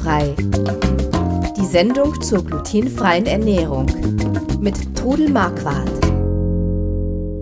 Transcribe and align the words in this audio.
Glutenfrei. 0.00 0.34
Die 1.56 1.66
Sendung 1.66 2.20
zur 2.22 2.44
glutenfreien 2.44 3.26
Ernährung 3.26 3.86
mit 4.60 4.96
Trudel 4.96 5.28
Marquardt. 5.28 5.90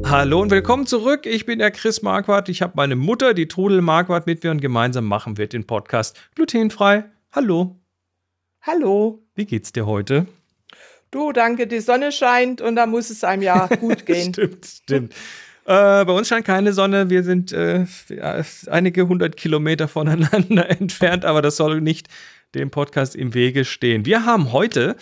Hallo 0.04 0.40
und 0.40 0.51
willkommen 0.51 0.87
zurück. 0.87 1.24
Ich 1.24 1.47
bin 1.47 1.60
der 1.60 1.71
Chris 1.71 2.03
Marquardt. 2.03 2.49
Ich 2.49 2.60
habe 2.63 2.72
meine 2.74 2.97
Mutter, 2.97 3.35
die 3.35 3.47
Trudel 3.47 3.81
Marquardt, 3.81 4.26
mit 4.26 4.42
mir 4.42 4.51
und 4.51 4.60
gemeinsam 4.60 5.04
machen 5.04 5.37
wir 5.37 5.47
den 5.47 5.67
Podcast 5.67 6.19
Glutenfrei. 6.35 7.04
Hallo. 7.31 7.79
Hallo. 8.63 9.22
Wie 9.35 9.47
geht's 9.47 9.72
dir 9.72 9.87
heute? 9.87 10.27
Du, 11.13 11.33
danke, 11.33 11.69
die 11.69 11.81
Sonne 11.81 12.11
scheint 12.11 12.61
und 12.61 12.75
da 12.75 12.87
muss 12.87 13.11
es 13.11 13.22
einem 13.22 13.43
ja 13.43 13.67
gut 13.81 14.04
gehen. 14.04 14.35
stimmt, 14.35 14.67
stimmt. 14.67 15.15
Äh, 15.65 16.05
bei 16.06 16.12
uns 16.12 16.29
scheint 16.29 16.47
keine 16.47 16.73
Sonne. 16.73 17.11
Wir 17.11 17.23
sind 17.23 17.52
äh, 17.52 17.84
einige 18.69 19.06
hundert 19.06 19.36
Kilometer 19.36 19.86
voneinander 19.86 20.68
entfernt, 20.80 21.24
aber 21.24 21.42
das 21.42 21.56
soll 21.56 21.82
nicht 21.82 22.09
dem 22.55 22.70
Podcast 22.70 23.16
im 23.16 23.34
Wege 23.34 23.65
stehen. 23.65 24.07
Wir 24.07 24.25
haben 24.25 24.52
heute 24.52 24.97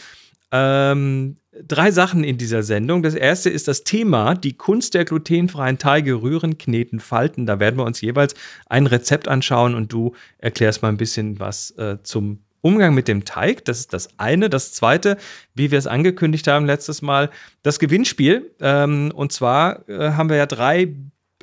ähm, 0.53 1.37
drei 1.67 1.91
Sachen 1.91 2.25
in 2.25 2.39
dieser 2.39 2.63
Sendung. 2.63 3.03
Das 3.03 3.15
erste 3.15 3.51
ist 3.51 3.69
das 3.69 3.85
Thema, 3.85 4.35
die 4.35 4.55
Kunst 4.55 4.95
der 4.95 5.05
glutenfreien 5.05 5.79
Teige, 5.79 6.23
rühren, 6.23 6.59
kneten, 6.59 7.01
falten. 7.01 7.47
Da 7.47 7.61
werden 7.61 7.77
wir 7.79 7.85
uns 7.85 8.01
jeweils 8.01 8.35
ein 8.67 8.87
Rezept 8.87 9.29
anschauen 9.29 9.75
und 9.75 9.93
du 9.93 10.15
erklärst 10.39 10.83
mal 10.83 10.89
ein 10.89 10.97
bisschen 10.97 11.39
was 11.41 11.71
äh, 11.73 11.99
zum 12.03 12.41
Umgang 12.63 12.95
mit 12.95 13.07
dem 13.07 13.25
Teig, 13.25 13.65
das 13.65 13.79
ist 13.79 13.93
das 13.93 14.09
eine. 14.19 14.51
Das 14.51 14.73
zweite, 14.73 15.19
wie 15.55 15.71
wir 15.71 15.79
es 15.79 15.87
angekündigt 15.87 16.49
haben 16.49 16.67
letztes 16.67 17.01
Mal, 17.01 17.31
das 17.63 17.79
Gewinnspiel. 17.79 18.53
Ähm, 18.61 19.13
und 19.15 19.31
zwar 19.31 19.89
äh, 19.89 20.11
haben 20.13 20.29
wir 20.29 20.37
ja 20.37 20.47
drei 20.47 20.93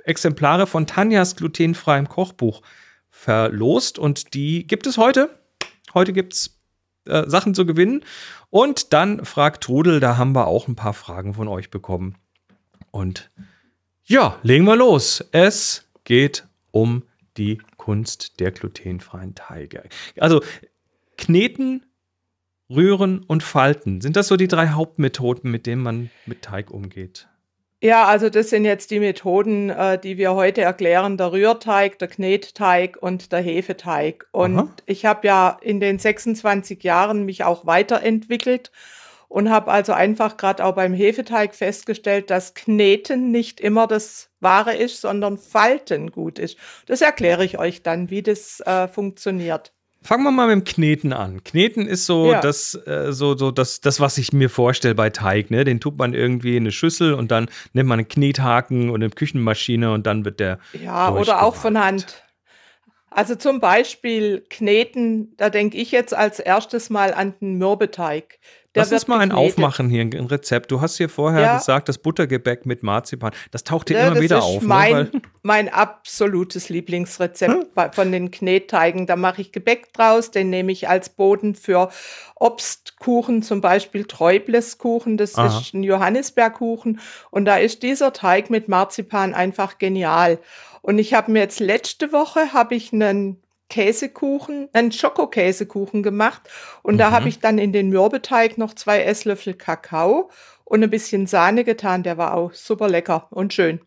Exemplare 0.04 0.68
von 0.68 0.86
Tanjas 0.86 1.38
glutenfreiem 1.38 2.10
Kochbuch 2.10 2.62
verlost 3.10 4.00
und 4.00 4.34
die 4.34 4.68
gibt 4.68 4.86
es 4.86 4.98
heute. 4.98 5.30
Heute 5.94 6.14
gibt 6.14 6.34
es 6.34 6.60
äh, 7.06 7.30
Sachen 7.30 7.54
zu 7.54 7.66
gewinnen. 7.66 8.04
Und 8.50 8.94
dann 8.94 9.26
fragt 9.26 9.64
Trudel, 9.64 10.00
da 10.00 10.18
haben 10.18 10.34
wir 10.34 10.48
auch 10.48 10.68
ein 10.68 10.76
paar 10.76 10.94
Fragen 10.94 11.34
von 11.34 11.48
euch 11.48 11.70
bekommen. 11.70 12.16
Und 12.92 13.32
ja, 14.06 14.38
legen 14.44 14.66
wir 14.66 14.76
los. 14.76 15.24
Es 15.32 15.90
geht 16.04 16.48
um 16.72 17.04
die 17.38 17.60
Kunst 17.78 18.40
der 18.40 18.52
glutenfreien 18.52 19.36
Teige. 19.36 19.84
Also 20.20 20.42
Kneten, 21.18 21.86
Rühren 22.70 23.24
und 23.24 23.44
Falten. 23.44 24.02
Sind 24.02 24.16
das 24.16 24.28
so 24.28 24.38
die 24.38 24.48
drei 24.48 24.70
Hauptmethoden, 24.70 25.50
mit 25.50 25.66
denen 25.66 25.82
man 25.82 26.10
mit 26.26 26.44
Teig 26.44 26.72
umgeht? 26.72 27.28
Ja, 27.84 28.06
also 28.06 28.30
das 28.30 28.50
sind 28.50 28.64
jetzt 28.64 28.92
die 28.92 29.02
Methoden, 29.02 29.70
äh, 29.70 30.00
die 30.00 30.18
wir 30.18 30.36
heute 30.36 30.62
erklären, 30.62 31.18
der 31.18 31.34
Rührteig, 31.34 32.00
der 32.00 32.08
Knetteig 32.08 32.96
und 32.98 33.34
der 33.34 33.42
Hefeteig. 33.42 34.26
Und 34.32 34.58
Aha. 34.58 34.70
ich 34.86 35.06
habe 35.06 35.28
ja 35.28 35.58
in 35.60 35.82
den 35.82 36.00
26 36.00 36.82
Jahren 36.82 37.26
mich 37.26 37.44
auch 37.44 37.66
weiterentwickelt 37.66 38.72
und 39.28 39.50
habe 39.50 39.70
also 39.70 39.92
einfach 39.92 40.38
gerade 40.38 40.64
auch 40.64 40.76
beim 40.76 40.94
Hefeteig 40.94 41.54
festgestellt, 41.56 42.30
dass 42.30 42.54
Kneten 42.54 43.32
nicht 43.32 43.60
immer 43.60 43.86
das 43.86 44.30
Wahre 44.40 44.78
ist, 44.78 45.02
sondern 45.02 45.38
Falten 45.38 46.10
gut 46.10 46.40
ist. 46.40 46.58
Das 46.86 47.02
erkläre 47.02 47.44
ich 47.44 47.60
euch 47.60 47.84
dann, 47.84 48.10
wie 48.10 48.24
das 48.24 48.62
äh, 48.62 48.88
funktioniert. 48.88 49.74
Fangen 50.04 50.24
wir 50.24 50.32
mal 50.32 50.48
mit 50.48 50.56
dem 50.56 50.64
Kneten 50.66 51.14
an. 51.14 51.44
Kneten 51.44 51.88
ist 51.88 52.06
so 52.06 52.32
ja. 52.32 52.42
das, 52.42 52.76
äh, 52.86 53.12
so, 53.12 53.38
so 53.38 53.52
das, 53.52 53.80
das, 53.82 54.00
was 54.00 54.18
ich 54.18 54.34
mir 54.34 54.50
vorstelle 54.50 54.96
bei 54.96 55.10
Teig. 55.10 55.50
Ne? 55.50 55.64
Den 55.64 55.80
tut 55.80 55.98
man 55.98 56.14
irgendwie 56.14 56.58
in 56.58 56.64
eine 56.64 56.72
Schüssel 56.72 57.14
und 57.14 57.32
dann 57.32 57.50
nimmt 57.72 57.90
man 57.90 58.00
einen 58.00 58.08
Knethaken 58.08 58.90
und 58.90 59.02
eine 59.02 59.10
Küchenmaschine 59.10 59.94
und 59.94 60.06
dann 60.06 60.26
wird 60.26 60.40
der. 60.40 60.60
Ja, 60.84 61.14
oder 61.14 61.42
auch 61.42 61.56
von 61.56 61.80
Hand. 61.80 62.24
Also 63.10 63.36
zum 63.36 63.60
Beispiel 63.60 64.44
Kneten, 64.50 65.36
da 65.38 65.50
denke 65.50 65.78
ich 65.78 65.92
jetzt 65.92 66.14
als 66.14 66.40
erstes 66.40 66.90
mal 66.90 67.14
an 67.14 67.36
den 67.40 67.58
Mürbeteig. 67.58 68.40
Lass 68.76 68.92
uns 68.92 69.08
mal 69.08 69.20
ein 69.20 69.32
Aufmachen 69.32 69.90
hier, 69.90 70.02
ein 70.02 70.26
Rezept. 70.26 70.72
Du 70.72 70.82
hast 70.82 70.98
hier 70.98 71.10
vorher 71.10 71.42
ja. 71.42 71.58
gesagt, 71.58 71.90
das 71.90 71.98
Buttergebäck 71.98 72.66
mit 72.66 72.82
Marzipan. 72.82 73.32
Das 73.52 73.64
taucht 73.64 73.90
hier 73.90 74.00
ja, 74.00 74.08
immer 74.08 74.22
wieder 74.22 74.44
auf. 74.44 74.66
Das 74.66 74.90
ne? 74.90 75.02
ist 75.02 75.22
mein 75.44 75.70
absolutes 75.70 76.70
Lieblingsrezept 76.70 77.54
hm? 77.54 77.92
von 77.92 78.12
den 78.12 78.32
Knetteigen. 78.32 79.06
Da 79.06 79.16
mache 79.16 79.42
ich 79.42 79.52
Gebäck 79.52 79.94
draus, 79.94 80.32
den 80.32 80.50
nehme 80.50 80.72
ich 80.72 80.90
als 80.90 81.10
Boden 81.10 81.54
für 81.56 81.90
Obstkuchen, 82.36 83.44
zum 83.44 83.62
Beispiel 83.62 84.06
Träubleskuchen. 84.06 85.18
Das 85.18 85.36
Aha. 85.36 85.60
ist 85.60 85.74
ein 85.74 85.84
Johannisbeerkuchen. 85.84 87.00
Und 87.30 87.46
da 87.46 87.58
ist 87.58 87.84
dieser 87.84 88.12
Teig 88.14 88.50
mit 88.50 88.70
Marzipan 88.70 89.34
einfach 89.34 89.78
genial. 89.78 90.40
Und 90.82 90.98
ich 90.98 91.14
habe 91.14 91.32
mir 91.32 91.40
jetzt 91.40 91.60
letzte 91.60 92.12
Woche 92.12 92.54
habe 92.54 92.76
ich 92.76 92.92
einen 92.92 93.43
Käsekuchen, 93.74 94.70
einen 94.72 94.92
Schokokäsekuchen 94.92 96.04
gemacht. 96.04 96.44
Und 96.84 96.96
mhm. 96.96 96.98
da 97.00 97.10
habe 97.10 97.28
ich 97.28 97.40
dann 97.40 97.58
in 97.58 97.74
den 97.74 97.90
Mürbeteig 97.90 98.60
noch 98.60 98.76
zwei 98.76 99.02
Esslöffel 99.02 99.56
Kakao 99.56 100.30
und 100.64 100.84
ein 100.84 100.92
bisschen 100.92 101.26
Sahne 101.26 101.64
getan. 101.64 102.04
Der 102.04 102.20
war 102.20 102.36
auch 102.36 102.54
super 102.54 102.88
lecker 102.88 103.28
und 103.32 103.52
schön. 103.52 103.80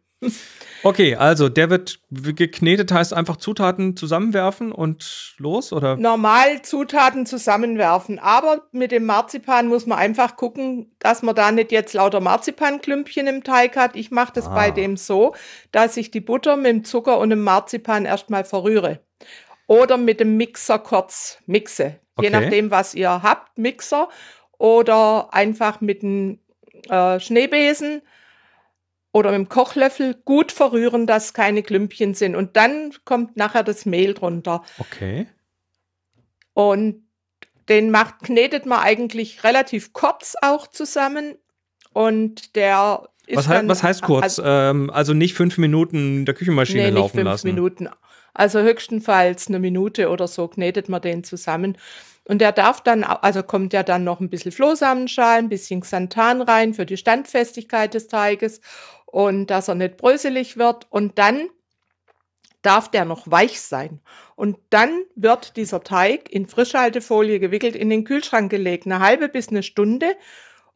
Okay, 0.82 1.14
also 1.14 1.48
der 1.48 1.70
wird 1.70 2.00
geknetet, 2.10 2.90
heißt 2.90 3.12
einfach 3.12 3.36
Zutaten 3.36 3.96
zusammenwerfen 3.96 4.72
und 4.72 5.34
los, 5.38 5.72
oder? 5.72 5.96
Normal 5.96 6.62
Zutaten 6.62 7.26
zusammenwerfen, 7.26 8.18
aber 8.18 8.66
mit 8.72 8.90
dem 8.92 9.04
Marzipan 9.04 9.68
muss 9.68 9.86
man 9.86 9.98
einfach 9.98 10.36
gucken, 10.36 10.90
dass 10.98 11.22
man 11.22 11.34
da 11.34 11.52
nicht 11.52 11.70
jetzt 11.70 11.94
lauter 11.94 12.20
Marzipanklümpchen 12.20 13.28
im 13.28 13.44
Teig 13.44 13.76
hat. 13.76 13.94
Ich 13.94 14.10
mache 14.10 14.32
das 14.34 14.48
ah. 14.48 14.54
bei 14.54 14.70
dem 14.70 14.96
so, 14.96 15.34
dass 15.70 15.96
ich 15.96 16.10
die 16.10 16.20
Butter 16.20 16.56
mit 16.56 16.66
dem 16.66 16.84
Zucker 16.84 17.18
und 17.18 17.30
dem 17.30 17.44
Marzipan 17.44 18.04
erstmal 18.04 18.44
verrühre 18.44 19.05
oder 19.66 19.96
mit 19.96 20.20
dem 20.20 20.36
Mixer 20.36 20.78
kurz 20.78 21.38
mixe. 21.46 22.00
Okay. 22.16 22.26
Je 22.26 22.30
nachdem, 22.30 22.70
was 22.70 22.94
ihr 22.94 23.22
habt, 23.22 23.58
Mixer 23.58 24.08
oder 24.58 25.32
einfach 25.34 25.80
mit 25.80 26.02
einem 26.02 26.38
äh, 26.88 27.20
Schneebesen 27.20 28.02
oder 29.12 29.30
mit 29.30 29.38
dem 29.38 29.48
Kochlöffel 29.48 30.14
gut 30.24 30.52
verrühren, 30.52 31.06
dass 31.06 31.34
keine 31.34 31.62
Klümpchen 31.62 32.14
sind. 32.14 32.36
Und 32.36 32.56
dann 32.56 32.94
kommt 33.04 33.36
nachher 33.36 33.62
das 33.62 33.86
Mehl 33.86 34.14
drunter. 34.14 34.62
Okay. 34.78 35.26
Und 36.54 37.06
den 37.68 37.90
macht, 37.90 38.20
knetet 38.20 38.66
man 38.66 38.80
eigentlich 38.80 39.44
relativ 39.44 39.92
kurz 39.92 40.36
auch 40.40 40.66
zusammen. 40.66 41.36
Und 41.92 42.56
der. 42.56 43.08
Was, 43.32 43.48
dann, 43.48 43.68
was 43.68 43.82
heißt 43.82 44.02
kurz? 44.02 44.22
Also, 44.22 44.42
ähm, 44.44 44.90
also, 44.90 45.12
nicht 45.12 45.34
fünf 45.34 45.58
Minuten 45.58 46.18
in 46.18 46.24
der 46.26 46.34
Küchenmaschine 46.34 46.84
nee, 46.84 46.90
laufen 46.90 46.98
nicht 46.98 47.12
fünf 47.12 47.24
lassen. 47.24 47.46
Minuten. 47.48 47.88
Also 48.34 48.60
höchstenfalls 48.60 49.48
eine 49.48 49.58
Minute 49.58 50.10
oder 50.10 50.28
so 50.28 50.46
knetet 50.46 50.90
man 50.90 51.00
den 51.00 51.24
zusammen. 51.24 51.78
Und 52.24 52.40
der 52.40 52.52
darf 52.52 52.82
dann, 52.82 53.02
also 53.04 53.42
kommt 53.42 53.72
ja 53.72 53.82
dann 53.82 54.04
noch 54.04 54.20
ein 54.20 54.28
bisschen 54.28 54.52
Flohsamenschalen, 54.52 55.46
ein 55.46 55.48
bisschen 55.48 55.80
Xanthan 55.80 56.42
rein 56.42 56.74
für 56.74 56.84
die 56.84 56.96
Standfestigkeit 56.96 57.94
des 57.94 58.08
Teiges 58.08 58.60
und 59.06 59.46
dass 59.46 59.68
er 59.68 59.76
nicht 59.76 59.96
bröselig 59.96 60.56
wird. 60.58 60.86
Und 60.90 61.18
dann 61.18 61.48
darf 62.62 62.90
der 62.90 63.04
noch 63.04 63.30
weich 63.30 63.60
sein. 63.60 64.00
Und 64.34 64.58
dann 64.70 65.04
wird 65.14 65.56
dieser 65.56 65.82
Teig 65.82 66.28
in 66.30 66.46
Frischhaltefolie 66.46 67.38
gewickelt 67.38 67.76
in 67.76 67.88
den 67.90 68.04
Kühlschrank 68.04 68.50
gelegt, 68.50 68.86
eine 68.86 68.98
halbe 68.98 69.28
bis 69.28 69.48
eine 69.48 69.62
Stunde. 69.62 70.16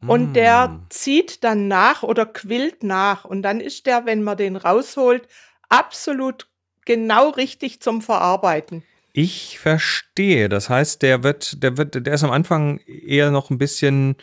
Und 0.07 0.31
mm. 0.31 0.33
der 0.33 0.79
zieht 0.89 1.43
dann 1.43 1.67
nach 1.67 2.03
oder 2.03 2.25
quillt 2.25 2.83
nach. 2.83 3.25
Und 3.25 3.43
dann 3.43 3.59
ist 3.59 3.85
der, 3.85 4.05
wenn 4.05 4.23
man 4.23 4.37
den 4.37 4.55
rausholt, 4.55 5.27
absolut 5.69 6.47
genau 6.85 7.29
richtig 7.29 7.81
zum 7.81 8.01
Verarbeiten. 8.01 8.83
Ich 9.13 9.59
verstehe. 9.59 10.49
Das 10.49 10.69
heißt, 10.69 11.01
der 11.01 11.23
wird, 11.23 11.63
der 11.63 11.77
wird, 11.77 12.05
der 12.05 12.13
ist 12.13 12.23
am 12.23 12.31
Anfang 12.31 12.79
eher 12.79 13.31
noch 13.31 13.49
ein 13.49 13.57
bisschen, 13.57 14.15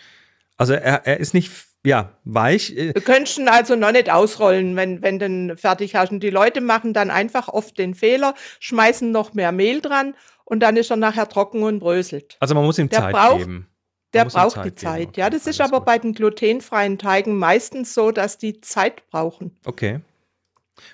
also 0.57 0.73
er, 0.73 1.07
er 1.07 1.21
ist 1.21 1.35
nicht, 1.35 1.53
ja, 1.85 2.13
weich. 2.25 2.75
Du 2.75 3.01
könntest 3.01 3.39
ihn 3.39 3.49
also 3.49 3.77
noch 3.77 3.93
nicht 3.93 4.11
ausrollen, 4.11 4.77
wenn, 4.77 5.03
wenn 5.03 5.19
du 5.19 5.57
fertig 5.57 5.95
hast. 5.95 6.11
Und 6.11 6.21
die 6.21 6.31
Leute 6.31 6.61
machen 6.61 6.93
dann 6.93 7.11
einfach 7.11 7.49
oft 7.49 7.79
den 7.79 7.95
Fehler, 7.95 8.35
schmeißen 8.61 9.11
noch 9.11 9.35
mehr 9.35 9.53
Mehl 9.53 9.81
dran 9.81 10.15
und 10.45 10.61
dann 10.61 10.77
ist 10.77 10.91
er 10.91 10.97
nachher 10.97 11.29
trocken 11.29 11.63
und 11.63 11.79
bröselt. 11.79 12.37
Also 12.41 12.55
man 12.55 12.65
muss 12.65 12.79
ihm 12.79 12.89
der 12.89 13.01
Zeit 13.01 13.15
braucht, 13.15 13.39
geben. 13.39 13.69
Der 14.15 14.25
braucht 14.25 14.53
Zeit 14.53 14.65
die 14.65 14.75
Zeit. 14.75 15.09
Okay, 15.09 15.21
ja, 15.21 15.31
das 15.31 15.47
ist 15.47 15.61
aber 15.61 15.79
gut. 15.79 15.87
bei 15.87 15.99
den 15.99 16.15
glutenfreien 16.15 16.99
Teigen 16.99 17.37
meistens 17.37 17.93
so, 17.93 18.11
dass 18.11 18.39
die 18.39 18.61
Zeit 18.61 19.09
brauchen. 19.11 19.57
Okay. 19.65 20.01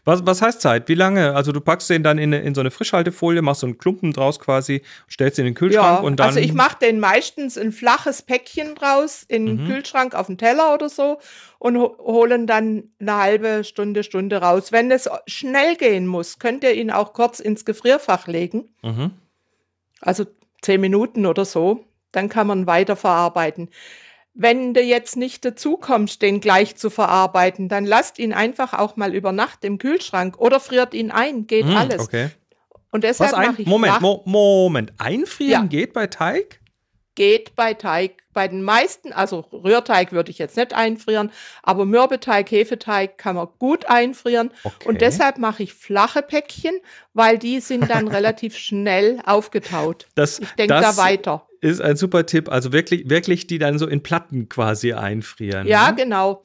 Was, 0.05 0.25
was 0.27 0.43
heißt 0.43 0.61
Zeit? 0.61 0.89
Wie 0.89 0.95
lange? 0.95 1.35
Also 1.35 1.53
du 1.53 1.61
packst 1.61 1.91
den 1.91 2.03
dann 2.03 2.19
in, 2.19 2.33
in 2.33 2.55
so 2.55 2.61
eine 2.61 2.71
Frischhaltefolie, 2.71 3.43
machst 3.43 3.61
so 3.61 3.67
einen 3.67 3.79
Klumpen 3.79 4.13
draus 4.13 4.41
quasi, 4.41 4.83
stellst 5.11 5.39
ihn 5.39 5.47
in 5.47 5.53
den 5.53 5.55
Kühlschrank 5.55 5.99
ja, 6.01 6.07
und 6.07 6.21
dann. 6.21 6.29
Also 6.29 6.41
ich 6.41 6.53
mache 6.53 6.79
den 6.81 7.01
meistens 7.01 7.59
ein 7.59 7.73
flaches 7.73 8.23
Päckchen 8.23 8.75
draus 8.75 9.25
in 9.27 9.47
den 9.47 9.63
mhm. 9.63 9.69
Kühlschrank 9.69 10.15
auf 10.15 10.27
den 10.27 10.39
Teller 10.39 10.75
oder 10.75 10.89
so 10.89 11.19
und 11.59 11.77
ho 11.79 11.97
holen 11.99 12.47
dann 12.47 12.85
eine 13.01 13.17
halbe 13.17 13.65
Stunde, 13.65 14.05
Stunde 14.05 14.39
raus. 14.39 14.73
Wenn 14.73 14.91
es 14.91 15.09
schnell 15.27 15.77
gehen 15.77 16.07
muss, 16.07 16.39
könnt 16.39 16.65
ihr 16.65 16.73
ihn 16.73 16.91
auch 16.91 17.13
kurz 17.13 17.41
ins 17.41 17.65
Gefrierfach 17.65 18.27
legen. 18.27 18.75
Mhm. 18.83 19.13
Also 20.01 20.25
zehn 20.63 20.81
Minuten 20.81 21.27
oder 21.27 21.45
so. 21.45 21.85
Dann 22.15 22.29
kann 22.29 22.47
man 22.47 22.67
weiterverarbeiten. 22.67 23.71
Wenn 24.35 24.75
du 24.75 24.83
jetzt 24.83 25.17
nicht 25.17 25.45
dazu 25.45 25.77
kommst, 25.77 26.21
den 26.21 26.41
gleich 26.41 26.77
zu 26.77 26.91
verarbeiten, 26.91 27.69
dann 27.69 27.85
lasst 27.85 28.19
ihn 28.19 28.33
einfach 28.33 28.73
auch 28.75 28.97
mal 28.97 29.15
über 29.15 29.31
Nacht 29.31 29.65
im 29.65 29.79
Kühlschrank 29.79 30.39
oder 30.39 30.59
friert 30.59 30.93
ihn 30.93 31.13
ein, 31.13 31.47
geht 31.47 31.67
mm, 31.67 31.77
alles. 31.77 32.01
Okay. 32.01 32.31
Und 32.91 33.05
deshalb 33.05 33.33
Was 33.33 33.39
ein, 33.39 33.47
mache 33.51 33.63
ich 33.63 33.69
Moment, 33.69 34.01
Mo 34.01 34.23
Moment. 34.25 34.93
Einfrieren 34.99 35.63
Ja. 35.63 35.69
geht 35.69 35.93
bei 35.93 36.09
Teig? 36.09 36.61
geht 37.15 37.55
bei 37.55 37.75
Teig. 37.75 38.23
Bei 38.33 38.49
den 38.49 38.63
meisten, 38.63 39.13
also 39.13 39.41
Rührteig 39.53 40.11
würde 40.11 40.31
ich 40.31 40.39
jetzt 40.39 40.57
nicht 40.57 40.75
einfrieren, 40.75 41.31
aber 41.63 41.85
Mürbeteig, 41.85 42.51
Hefeteig 42.51 43.17
kann 43.17 43.37
man 43.37 43.49
gut 43.61 43.87
einfrieren. 43.87 44.51
Okay. 44.65 44.89
Und 44.89 45.01
deshalb 45.01 45.39
mache 45.39 45.63
ich 45.63 45.75
flache 45.75 46.21
Päckchen, 46.23 46.81
weil 47.13 47.39
die 47.39 47.61
sind 47.61 47.89
dann 47.89 48.09
relativ 48.09 48.57
schnell 48.57 49.21
aufgetaut. 49.25 50.09
das, 50.17 50.41
Ich 50.41 50.51
denke 50.53 50.75
da 50.75 50.97
weiter. 50.97 51.47
Ist 51.65 51.81
ein 51.81 51.97
super 51.97 52.27
Tipp. 52.27 52.51
Also 52.51 52.73
wirklich, 52.73 53.09
wirklich 53.09 53.47
die 53.47 53.59
dann 53.59 53.79
so 53.79 53.87
in 53.87 54.03
Platten 54.03 54.49
quasi 54.49 54.93
einfrieren. 54.93 55.67
Ja, 55.67 55.91
ne? 55.91 55.97
genau. 55.97 56.45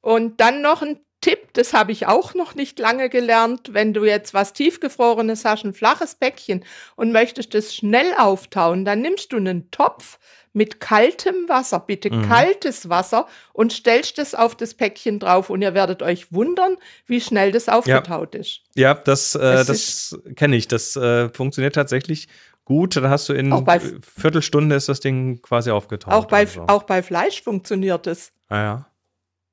Und 0.00 0.40
dann 0.40 0.62
noch 0.62 0.82
ein 0.82 0.98
Tipp, 1.20 1.52
das 1.52 1.72
habe 1.74 1.90
ich 1.90 2.06
auch 2.06 2.34
noch 2.34 2.54
nicht 2.54 2.78
lange 2.78 3.08
gelernt. 3.08 3.70
Wenn 3.72 3.92
du 3.92 4.04
jetzt 4.04 4.34
was 4.34 4.52
tiefgefrorenes 4.52 5.44
hast, 5.44 5.64
ein 5.64 5.74
flaches 5.74 6.14
Päckchen 6.14 6.64
und 6.96 7.12
möchtest 7.12 7.54
es 7.54 7.74
schnell 7.74 8.14
auftauen, 8.16 8.84
dann 8.84 9.02
nimmst 9.02 9.32
du 9.32 9.36
einen 9.36 9.70
Topf 9.70 10.18
mit 10.52 10.80
kaltem 10.80 11.48
Wasser, 11.48 11.80
bitte 11.80 12.10
Mhm. 12.10 12.28
kaltes 12.28 12.88
Wasser 12.88 13.26
und 13.52 13.72
stellst 13.72 14.18
es 14.18 14.34
auf 14.34 14.56
das 14.56 14.74
Päckchen 14.74 15.18
drauf 15.18 15.50
und 15.50 15.60
ihr 15.60 15.74
werdet 15.74 16.02
euch 16.02 16.32
wundern, 16.32 16.76
wie 17.06 17.20
schnell 17.20 17.52
das 17.52 17.68
aufgetaut 17.68 18.34
ist. 18.34 18.60
Ja, 18.74 18.94
das, 18.94 19.34
äh, 19.34 19.38
Es 19.40 19.66
das 19.66 20.18
kenne 20.36 20.56
ich. 20.56 20.66
Das 20.68 20.96
äh, 20.96 21.28
funktioniert 21.30 21.74
tatsächlich 21.74 22.28
gut. 22.68 22.94
Da 22.96 23.08
hast 23.10 23.28
du 23.28 23.32
in 23.32 23.64
bei- 23.64 23.80
Viertelstunde 23.80 24.76
ist 24.76 24.88
das 24.88 25.00
Ding 25.00 25.40
quasi 25.42 25.70
aufgetaucht. 25.70 26.14
Auch 26.14 26.26
bei, 26.26 26.40
also. 26.40 26.64
auch 26.68 26.84
bei 26.84 27.02
Fleisch 27.02 27.42
funktioniert 27.42 28.06
es. 28.06 28.32
Ah, 28.48 28.56
ja. 28.62 28.86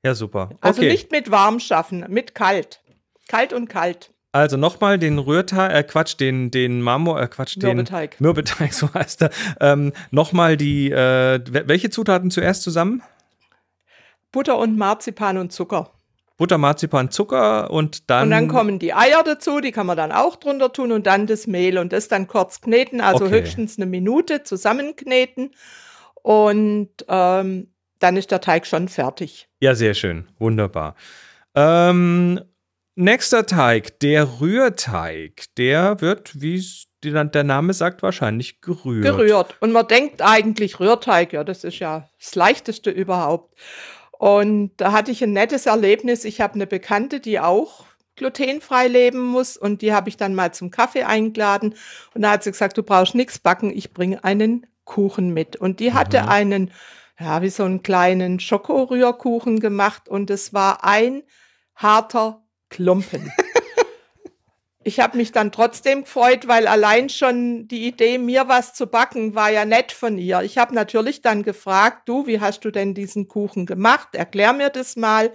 ja, 0.03 0.13
super. 0.13 0.49
Also 0.61 0.81
okay. 0.81 0.91
nicht 0.91 1.11
mit 1.11 1.31
warm 1.31 1.59
schaffen, 1.59 2.05
mit 2.09 2.35
kalt. 2.35 2.81
Kalt 3.27 3.53
und 3.53 3.67
kalt. 3.69 4.11
Also 4.31 4.57
nochmal 4.57 4.99
den 4.99 5.17
Rührteig, 5.17 5.73
äh 5.73 5.83
Quatsch, 5.83 6.19
den, 6.19 6.51
den 6.51 6.81
Marmor, 6.81 7.21
äh 7.21 7.27
Quatsch, 7.29 7.55
den 7.55 7.77
Mürbeteig. 7.77 8.19
Mürbeteig, 8.19 8.73
so 8.81 8.93
heißt 8.93 9.21
er. 9.23 9.29
Ähm, 9.61 9.93
nochmal 10.11 10.57
die, 10.57 10.91
äh, 10.91 11.39
wel- 11.49 11.67
welche 11.69 11.89
Zutaten 11.89 12.29
zuerst 12.31 12.61
zusammen? 12.63 13.01
Butter 14.33 14.57
und 14.57 14.77
Marzipan 14.77 15.37
und 15.37 15.53
Zucker. 15.53 15.91
Butter, 16.37 16.57
Marzipan, 16.57 17.11
Zucker 17.11 17.71
und 17.71 18.09
dann. 18.09 18.23
Und 18.23 18.31
dann 18.31 18.47
kommen 18.47 18.79
die 18.79 18.93
Eier 18.93 19.23
dazu, 19.23 19.61
die 19.61 19.71
kann 19.71 19.87
man 19.87 19.95
dann 19.95 20.11
auch 20.11 20.35
drunter 20.35 20.71
tun 20.73 20.91
und 20.91 21.07
dann 21.07 21.27
das 21.27 21.47
Mehl 21.47 21.77
und 21.77 21.93
das 21.93 22.07
dann 22.07 22.27
kurz 22.27 22.61
kneten, 22.61 22.99
also 23.01 23.25
Okay. 23.25 23.41
höchstens 23.41 23.77
eine 23.77 23.85
Minute 23.85 24.43
zusammenkneten 24.43 25.51
und 26.21 26.89
ähm, 27.07 27.71
dann 27.99 28.17
ist 28.17 28.31
der 28.31 28.41
Teig 28.41 28.67
schon 28.67 28.89
fertig. 28.89 29.47
Ja, 29.61 29.75
sehr 29.75 29.93
schön. 29.93 30.27
Wunderbar. 30.37 30.95
Ähm, 31.55 32.41
nächster 32.95 33.45
Teig, 33.45 33.99
der 34.01 34.41
Rührteig. 34.41 35.45
Der 35.57 36.01
wird, 36.01 36.41
wie 36.41 36.61
der 37.03 37.43
Name 37.43 37.73
sagt, 37.73 38.01
wahrscheinlich 38.01 38.61
gerührt. 38.61 39.03
Gerührt. 39.05 39.55
Und 39.61 39.71
man 39.71 39.87
denkt 39.87 40.21
eigentlich 40.21 40.79
Rührteig, 40.79 41.33
ja, 41.33 41.43
das 41.43 41.63
ist 41.63 41.79
ja 41.79 42.09
das 42.19 42.35
Leichteste 42.35 42.89
überhaupt. 42.89 43.55
Und 44.17 44.71
da 44.77 44.91
hatte 44.91 45.11
ich 45.11 45.23
ein 45.23 45.33
nettes 45.33 45.65
Erlebnis. 45.65 46.25
Ich 46.25 46.41
habe 46.41 46.55
eine 46.55 46.67
Bekannte, 46.67 47.19
die 47.19 47.39
auch 47.39 47.85
glutenfrei 48.15 48.87
leben 48.87 49.21
muss 49.21 49.57
und 49.57 49.81
die 49.81 49.93
habe 49.93 50.07
ich 50.09 50.17
dann 50.17 50.35
mal 50.35 50.53
zum 50.53 50.71
Kaffee 50.71 51.03
eingeladen 51.03 51.75
und 52.13 52.21
da 52.21 52.31
hat 52.31 52.43
sie 52.43 52.51
gesagt, 52.51 52.77
du 52.77 52.83
brauchst 52.83 53.13
nichts 53.13 53.39
backen, 53.39 53.71
ich 53.75 53.93
bringe 53.93 54.23
einen 54.23 54.67
Kuchen 54.85 55.33
mit. 55.33 55.57
Und 55.57 55.79
die 55.81 55.93
hatte 55.93 56.21
Mhm. 56.21 56.29
einen, 56.29 56.71
ja, 57.19 57.41
wie 57.41 57.49
so 57.49 57.63
einen 57.63 57.83
kleinen 57.83 58.39
Schokorührkuchen 58.39 59.59
gemacht 59.59 60.07
und 60.07 60.29
es 60.29 60.53
war 60.53 60.85
ein 60.85 61.23
harter 61.75 62.41
Klumpen. 62.69 63.31
Ich 64.87 64.99
habe 64.99 65.17
mich 65.17 65.31
dann 65.31 65.51
trotzdem 65.51 66.03
gefreut, 66.03 66.47
weil 66.47 66.67
allein 66.67 67.09
schon 67.09 67.67
die 67.67 67.87
Idee, 67.87 68.19
mir 68.19 68.47
was 68.47 68.75
zu 68.75 68.85
backen, 68.85 69.33
war 69.33 69.49
ja 69.49 69.65
nett 69.65 69.91
von 69.91 70.19
ihr. 70.19 70.43
Ich 70.43 70.59
habe 70.59 70.75
natürlich 70.75 71.23
dann 71.23 71.41
gefragt, 71.41 72.07
du, 72.07 72.27
wie 72.27 72.39
hast 72.39 72.63
du 72.65 72.69
denn 72.69 72.93
diesen 72.93 73.27
Kuchen 73.27 73.65
gemacht? 73.65 74.09
Erklär 74.13 74.53
mir 74.53 74.69
das 74.69 74.95
mal. 74.95 75.31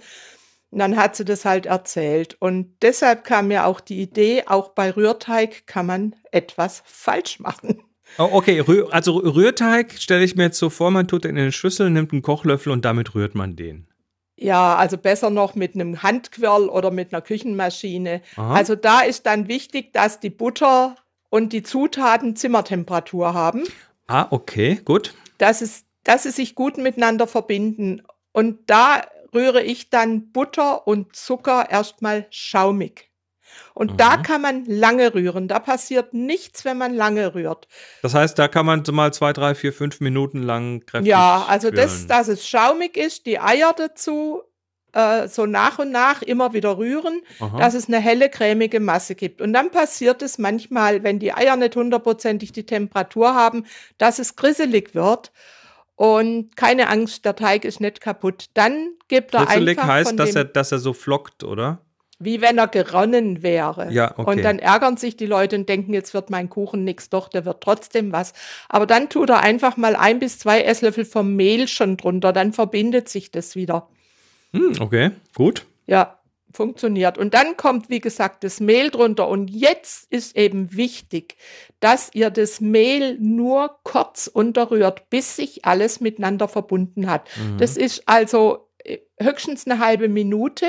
Und 0.69 0.79
dann 0.79 0.95
hat 0.95 1.17
sie 1.17 1.25
das 1.25 1.43
halt 1.43 1.65
erzählt. 1.65 2.37
Und 2.39 2.77
deshalb 2.81 3.25
kam 3.25 3.49
mir 3.49 3.65
auch 3.65 3.81
die 3.81 4.01
Idee, 4.01 4.43
auch 4.45 4.69
bei 4.69 4.89
Rührteig 4.89 5.67
kann 5.67 5.85
man 5.85 6.15
etwas 6.31 6.81
falsch 6.85 7.41
machen. 7.41 7.83
Oh, 8.17 8.29
okay, 8.31 8.63
also 8.91 9.17
Rührteig 9.17 9.99
stelle 9.99 10.23
ich 10.23 10.37
mir 10.37 10.43
jetzt 10.43 10.59
so 10.59 10.69
vor, 10.69 10.91
man 10.91 11.09
tut 11.09 11.25
den 11.25 11.31
in 11.31 11.41
eine 11.41 11.51
Schüssel, 11.51 11.89
nimmt 11.89 12.13
einen 12.13 12.21
Kochlöffel 12.21 12.71
und 12.71 12.85
damit 12.85 13.15
rührt 13.15 13.35
man 13.35 13.57
den. 13.57 13.87
Ja, 14.41 14.75
also 14.75 14.97
besser 14.97 15.29
noch 15.29 15.53
mit 15.53 15.75
einem 15.75 16.01
Handquirl 16.01 16.67
oder 16.67 16.89
mit 16.89 17.13
einer 17.13 17.21
Küchenmaschine. 17.21 18.21
Aha. 18.35 18.55
Also 18.55 18.75
da 18.75 19.01
ist 19.01 19.27
dann 19.27 19.47
wichtig, 19.47 19.93
dass 19.93 20.19
die 20.19 20.31
Butter 20.31 20.95
und 21.29 21.53
die 21.53 21.61
Zutaten 21.61 22.35
Zimmertemperatur 22.35 23.35
haben. 23.35 23.63
Ah, 24.07 24.25
okay, 24.31 24.81
gut. 24.83 25.13
dass, 25.37 25.61
es, 25.61 25.85
dass 26.03 26.23
sie 26.23 26.31
sich 26.31 26.55
gut 26.55 26.77
miteinander 26.77 27.27
verbinden. 27.27 28.01
Und 28.31 28.67
da 28.67 29.03
rühre 29.33 29.61
ich 29.61 29.91
dann 29.91 30.31
Butter 30.31 30.87
und 30.87 31.15
Zucker 31.15 31.69
erstmal 31.69 32.25
schaumig. 32.31 33.10
Und 33.73 33.99
da 33.99 34.17
Mhm. 34.17 34.23
kann 34.23 34.41
man 34.41 34.65
lange 34.65 35.13
rühren. 35.13 35.47
Da 35.47 35.59
passiert 35.59 36.13
nichts, 36.13 36.65
wenn 36.65 36.77
man 36.77 36.93
lange 36.93 37.33
rührt. 37.35 37.67
Das 38.01 38.13
heißt, 38.13 38.37
da 38.37 38.47
kann 38.47 38.65
man 38.65 38.83
mal 38.91 39.13
zwei, 39.13 39.33
drei, 39.33 39.55
vier, 39.55 39.73
fünf 39.73 39.99
Minuten 39.99 40.43
lang 40.43 40.85
kräftig 40.85 41.09
ja, 41.09 41.45
also 41.47 41.71
das, 41.71 42.07
dass 42.07 42.27
es 42.27 42.47
schaumig 42.47 42.97
ist, 42.97 43.25
die 43.25 43.39
Eier 43.39 43.73
dazu 43.75 44.43
äh, 44.93 45.27
so 45.29 45.45
nach 45.45 45.79
und 45.79 45.91
nach 45.91 46.21
immer 46.21 46.53
wieder 46.53 46.77
rühren, 46.77 47.21
Aha. 47.39 47.57
dass 47.57 47.73
es 47.75 47.87
eine 47.87 47.99
helle, 47.99 48.29
cremige 48.29 48.79
Masse 48.81 49.15
gibt. 49.15 49.41
Und 49.41 49.53
dann 49.53 49.71
passiert 49.71 50.21
es 50.21 50.37
manchmal, 50.37 51.03
wenn 51.03 51.17
die 51.17 51.33
Eier 51.33 51.55
nicht 51.55 51.75
hundertprozentig 51.75 52.51
die 52.51 52.65
Temperatur 52.65 53.33
haben, 53.33 53.65
dass 53.97 54.19
es 54.19 54.35
grisselig 54.35 54.93
wird. 54.93 55.31
Und 55.95 56.57
keine 56.57 56.89
Angst, 56.89 57.25
der 57.25 57.35
Teig 57.35 57.63
ist 57.63 57.79
nicht 57.79 58.01
kaputt. 58.01 58.47
Dann 58.55 58.89
gibt 59.07 59.33
er 59.33 59.45
Brüsselig 59.45 59.77
einfach 59.77 59.93
heißt, 59.93 60.09
von 60.09 60.17
dass 60.17 60.35
er, 60.35 60.45
dass 60.45 60.71
er 60.71 60.79
so 60.79 60.93
flockt, 60.93 61.43
oder? 61.43 61.79
Wie 62.23 62.41
wenn 62.41 62.57
er 62.57 62.67
geronnen 62.67 63.43
wäre. 63.43 63.91
Ja, 63.91 64.13
okay. 64.17 64.29
Und 64.29 64.43
dann 64.43 64.59
ärgern 64.59 64.97
sich 64.97 65.17
die 65.17 65.25
Leute 65.25 65.55
und 65.55 65.67
denken, 65.67 65.93
jetzt 65.93 66.13
wird 66.13 66.29
mein 66.29 66.49
Kuchen 66.49 66.83
nix. 66.83 67.09
Doch, 67.09 67.27
der 67.27 67.45
wird 67.45 67.61
trotzdem 67.61 68.11
was. 68.11 68.33
Aber 68.69 68.85
dann 68.85 69.09
tut 69.09 69.29
er 69.29 69.41
einfach 69.41 69.77
mal 69.77 69.95
ein 69.95 70.19
bis 70.19 70.39
zwei 70.39 70.61
Esslöffel 70.61 71.05
vom 71.05 71.35
Mehl 71.35 71.67
schon 71.67 71.97
drunter. 71.97 72.33
Dann 72.33 72.53
verbindet 72.53 73.09
sich 73.09 73.31
das 73.31 73.55
wieder. 73.55 73.87
Hm, 74.53 74.73
okay, 74.79 75.11
gut. 75.33 75.65
Ja, 75.87 76.19
funktioniert. 76.53 77.17
Und 77.17 77.33
dann 77.33 77.57
kommt, 77.57 77.89
wie 77.89 77.99
gesagt, 77.99 78.43
das 78.43 78.59
Mehl 78.59 78.89
drunter. 78.89 79.27
Und 79.27 79.49
jetzt 79.49 80.11
ist 80.11 80.35
eben 80.35 80.75
wichtig, 80.75 81.35
dass 81.79 82.09
ihr 82.13 82.29
das 82.29 82.61
Mehl 82.61 83.17
nur 83.19 83.77
kurz 83.83 84.27
unterrührt, 84.27 85.09
bis 85.09 85.35
sich 85.35 85.65
alles 85.65 85.99
miteinander 86.01 86.47
verbunden 86.47 87.09
hat. 87.09 87.29
Mhm. 87.37 87.57
Das 87.57 87.77
ist 87.77 88.03
also 88.07 88.69
äh, 88.83 88.99
höchstens 89.19 89.65
eine 89.65 89.79
halbe 89.79 90.09
Minute. 90.09 90.67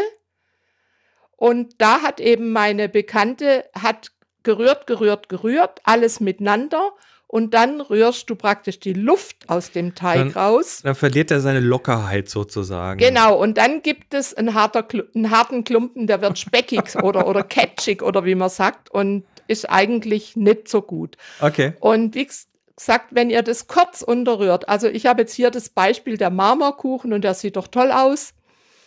Und 1.42 1.74
da 1.78 2.02
hat 2.02 2.20
eben 2.20 2.52
meine 2.52 2.88
Bekannte, 2.88 3.64
hat 3.74 4.12
gerührt, 4.44 4.86
gerührt, 4.86 5.28
gerührt, 5.28 5.80
alles 5.82 6.20
miteinander. 6.20 6.92
Und 7.26 7.52
dann 7.52 7.80
rührst 7.80 8.30
du 8.30 8.36
praktisch 8.36 8.78
die 8.78 8.92
Luft 8.92 9.48
aus 9.48 9.72
dem 9.72 9.96
Teig 9.96 10.18
Dann- 10.18 10.30
raus. 10.30 10.82
Dann 10.84 10.94
verliert 10.94 11.32
er 11.32 11.40
seine 11.40 11.58
Lockerheit 11.58 12.28
sozusagen. 12.28 13.00
Genau, 13.00 13.36
und 13.42 13.58
dann 13.58 13.82
gibt 13.82 14.14
es 14.14 14.32
einen, 14.34 14.54
harter, 14.54 14.86
einen 15.16 15.32
harten 15.32 15.64
Klumpen, 15.64 16.06
der 16.06 16.22
wird 16.22 16.38
speckig 16.38 16.94
oder, 17.02 17.26
oder 17.26 17.42
catchig 17.42 18.02
oder 18.04 18.24
wie 18.24 18.36
man 18.36 18.48
sagt 18.48 18.92
und 18.92 19.24
ist 19.48 19.68
eigentlich 19.68 20.36
nicht 20.36 20.68
so 20.68 20.80
gut. 20.80 21.16
Okay. 21.40 21.72
Und 21.80 22.14
wie 22.14 22.28
gesagt, 22.76 23.06
wenn 23.10 23.30
ihr 23.30 23.42
das 23.42 23.66
kurz 23.66 24.02
unterrührt, 24.02 24.68
also 24.68 24.86
ich 24.86 25.06
habe 25.06 25.22
jetzt 25.22 25.34
hier 25.34 25.50
das 25.50 25.70
Beispiel 25.70 26.18
der 26.18 26.30
Marmorkuchen 26.30 27.12
und 27.12 27.24
der 27.24 27.34
sieht 27.34 27.56
doch 27.56 27.66
toll 27.66 27.90
aus. 27.90 28.32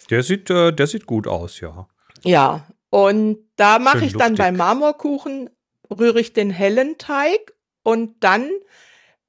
Der 0.10 0.24
sieht, 0.24 0.50
äh, 0.50 0.72
der 0.72 0.88
sieht 0.88 1.06
gut 1.06 1.28
aus, 1.28 1.60
ja. 1.60 1.90
Ja, 2.25 2.65
und 2.89 3.39
da 3.55 3.79
mache 3.79 4.05
ich 4.05 4.13
dann 4.13 4.36
beim 4.36 4.55
Marmorkuchen, 4.58 5.50
rühre 5.89 6.20
ich 6.20 6.34
den 6.34 6.50
hellen 6.50 6.98
Teig 6.98 7.53
und 7.84 8.15
dann 8.24 8.50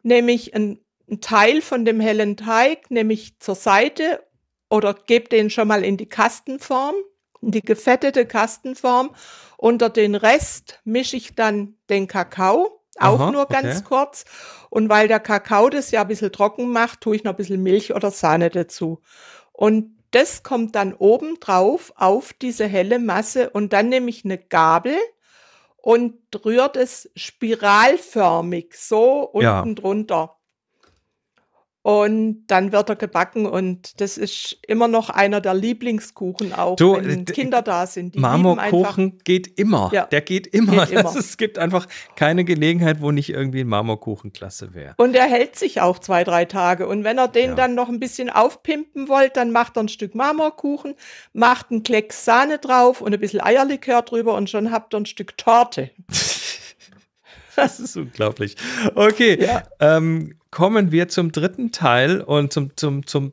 nehme 0.03 0.33
ich 0.33 0.55
einen, 0.55 0.79
einen 1.09 1.21
Teil 1.21 1.61
von 1.61 1.85
dem 1.85 2.01
hellen 2.01 2.37
Teig, 2.37 2.91
nehme 2.91 3.13
ich 3.13 3.39
zur 3.41 3.55
Seite 3.55 4.23
oder 4.71 4.95
gebe 4.95 5.29
den 5.29 5.51
schon 5.51 5.69
mal 5.69 5.85
in 5.85 5.97
die 5.97 6.09
Kastenform, 6.09 6.95
in 7.41 7.51
die 7.51 7.63
gefettete 7.63 8.25
Kastenform. 8.25 9.15
Unter 9.57 9.91
den 9.91 10.15
Rest 10.15 10.81
mische 10.85 11.17
ich 11.17 11.35
dann 11.35 11.75
den 11.91 12.07
Kakao, 12.07 12.83
auch 12.99 13.21
Aha, 13.21 13.31
nur 13.31 13.47
ganz 13.47 13.79
okay. 13.79 13.85
kurz. 13.87 14.25
Und 14.71 14.89
weil 14.89 15.09
der 15.09 15.21
Kakao 15.21 15.69
das 15.71 15.91
ja 15.91 16.03
ein 16.03 16.09
bisschen 16.09 16.33
trocken 16.33 16.71
macht, 16.71 17.01
tue 17.01 17.17
ich 17.17 17.25
noch 17.25 17.33
ein 17.33 17.37
bisschen 17.37 17.63
Milch 17.63 17.95
oder 17.95 18.11
Sahne 18.11 18.51
dazu. 18.51 19.01
Und 19.53 19.96
das 20.11 20.43
kommt 20.43 20.75
dann 20.75 20.95
oben 20.95 21.41
drauf 21.41 21.93
auf 21.97 22.33
diese 22.33 22.67
helle 22.67 22.99
Masse 22.99 23.51
und 23.51 23.73
dann 23.73 23.89
nehme 23.89 24.11
ich 24.11 24.25
eine 24.25 24.39
Gabel 24.39 24.97
und 25.79 26.15
rührt 26.45 26.77
es 26.77 27.11
spiralförmig 27.17 28.75
so 28.77 29.31
Ja. 29.39 29.61
unten 29.61 29.75
drunter. 29.77 30.36
Und 31.87 32.49
dann 32.49 32.73
wird 32.73 32.89
er 32.89 32.97
gebacken 32.97 33.47
und 33.47 34.01
das 34.01 34.19
ist 34.19 34.59
immer 34.67 34.89
noch 34.89 35.09
einer 35.09 35.41
der 35.41 35.55
Lieblingskuchen 35.55 36.53
auch, 36.53 36.75
Du, 36.75 36.97
wenn 36.97 37.21
äh, 37.21 37.25
Kinder 37.27 37.63
da 37.63 37.87
sind. 37.87 38.17
Marmorkuchen 38.17 39.21
geht 39.23 39.57
immer. 39.57 39.91
Ja. 39.93 40.07
Der 40.07 40.21
geht 40.21 40.49
immer. 40.49 40.85
Geht 40.87 40.99
immer. 40.99 41.15
Es 41.17 41.37
gibt 41.37 41.61
einfach 41.61 41.87
keine 42.17 42.43
Gelegenheit, 42.45 43.01
wo 43.01 43.13
nicht 43.13 43.31
irgendwie 43.31 43.61
ein 43.61 43.69
Marmorkuchen 43.69 44.33
klasse 44.33 44.75
wäre. 44.75 44.95
und 44.97 45.15
er 45.15 45.27
hält 45.27 45.55
sich 45.55 45.81
auch 45.81 46.01
zwei, 46.01 46.25
drei 46.25 46.45
Tage. 46.45 46.89
Und 46.89 47.05
wenn 47.05 47.19
er 47.19 47.29
den 47.29 47.51
Ja. 47.51 47.55
dann 47.55 47.77
noch 47.77 47.89
ein 47.89 48.01
bisschen 48.01 48.31
aufpimpen 48.31 49.09
wollt, 49.09 49.37
dann 49.37 49.53
macht 49.53 49.77
er 49.77 49.85
ein 49.85 49.89
Stück 49.89 50.17
Marmorkuchen, 50.17 50.97
macht 51.35 51.71
einen 51.71 51.85
Klecks 51.85 52.25
Sahne 52.25 52.59
drauf 52.59 53.01
und 53.01 53.15
ein 53.15 53.21
bisschen 53.21 53.41
Eierlikör 53.41 54.03
drüber 54.03 54.35
und 54.35 54.51
schon 54.51 54.73
habt 54.73 54.93
ihr 54.93 54.99
ein 54.99 55.07
Stück 55.07 55.39
Torte. 55.39 55.91
Das 57.55 57.81
ist 57.81 57.97
unglaublich. 57.97 58.55
Okay, 58.95 59.43
Ja. 59.43 59.63
ähm, 59.81 60.35
kommen 60.57 60.91
wir 60.91 61.07
zum 61.09 61.33
dritten 61.33 61.71
Teil 61.71 62.23
und 62.23 62.51
zum, 62.51 62.75
zum, 62.79 63.07
zum, 63.07 63.31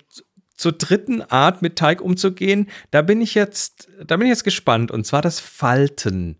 zur 0.58 0.74
dritten 0.74 1.22
Art, 1.22 1.62
mit 1.62 1.78
Teig 1.78 2.02
umzugehen. 2.02 2.70
Da 2.92 3.02
bin 3.02 3.22
ich 3.22 3.34
jetzt, 3.34 3.88
da 4.06 4.18
bin 4.18 4.28
ich 4.28 4.32
jetzt 4.32 4.44
gespannt. 4.44 4.92
Und 4.92 5.08
zwar 5.08 5.22
das 5.22 5.40
Falten. 5.40 6.38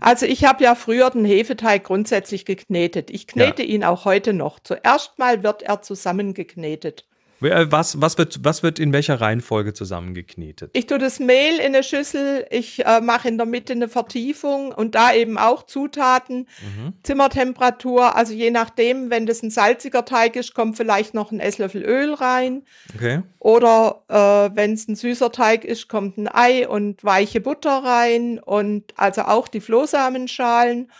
Also 0.00 0.26
ich 0.26 0.44
habe 0.44 0.64
ja 0.64 0.74
früher 0.74 1.08
den 1.10 1.24
Hefeteig 1.24 1.84
grundsätzlich 1.84 2.44
geknetet. 2.44 3.08
Ich 3.10 3.28
knete 3.28 3.62
ihn 3.62 3.84
auch 3.84 4.04
heute 4.04 4.32
noch. 4.32 4.58
Zuerst 4.58 5.16
mal 5.16 5.44
wird 5.44 5.62
er 5.62 5.80
zusammengeknetet. 5.80 7.06
Wer- 7.40 7.70
Was, 7.70 8.00
was, 8.00 8.18
wird, 8.18 8.40
was 8.44 8.62
wird 8.62 8.78
in 8.78 8.92
welcher 8.92 9.20
Reihenfolge 9.20 9.72
zusammengeknetet? 9.72 10.70
Ich 10.74 10.86
tue 10.86 10.98
das 10.98 11.20
Mehl 11.20 11.56
in 11.58 11.66
eine 11.74 11.82
Schüssel, 11.82 12.46
ich 12.50 12.84
äh, 12.84 13.00
mache 13.00 13.28
in 13.28 13.36
der 13.38 13.46
Mitte 13.46 13.72
eine 13.72 13.88
Vertiefung 13.88 14.72
und 14.72 14.94
da 14.94 15.12
eben 15.12 15.38
auch 15.38 15.62
Zutaten, 15.64 16.48
Zimmertemperatur, 17.02 18.14
also 18.16 18.32
je 18.32 18.50
nachdem, 18.50 19.10
wenn 19.10 19.26
das 19.26 19.42
ein 19.42 19.50
salziger 19.50 20.04
Teig 20.04 20.36
ist, 20.36 20.54
kommt 20.54 20.76
vielleicht 20.76 21.14
noch 21.14 21.32
ein 21.32 21.40
Esslöffel 21.40 21.82
Öl 21.84 22.14
rein 22.14 22.62
Okay. 22.94 23.22
oder 23.38 24.02
äh, 24.08 24.56
wenn 24.56 24.72
es 24.74 24.88
ein 24.88 24.96
süßer 24.96 25.32
Teig 25.32 25.64
ist, 25.64 25.88
kommt 25.88 26.18
ein 26.18 26.28
Ei 26.32 26.68
und 26.68 27.02
weiche 27.04 27.40
Butter 27.40 27.82
rein 27.84 28.38
und 28.38 28.84
also 28.96 29.22
auch 29.22 29.48
die 29.48 29.60
Flohsamenschalen 29.60 30.90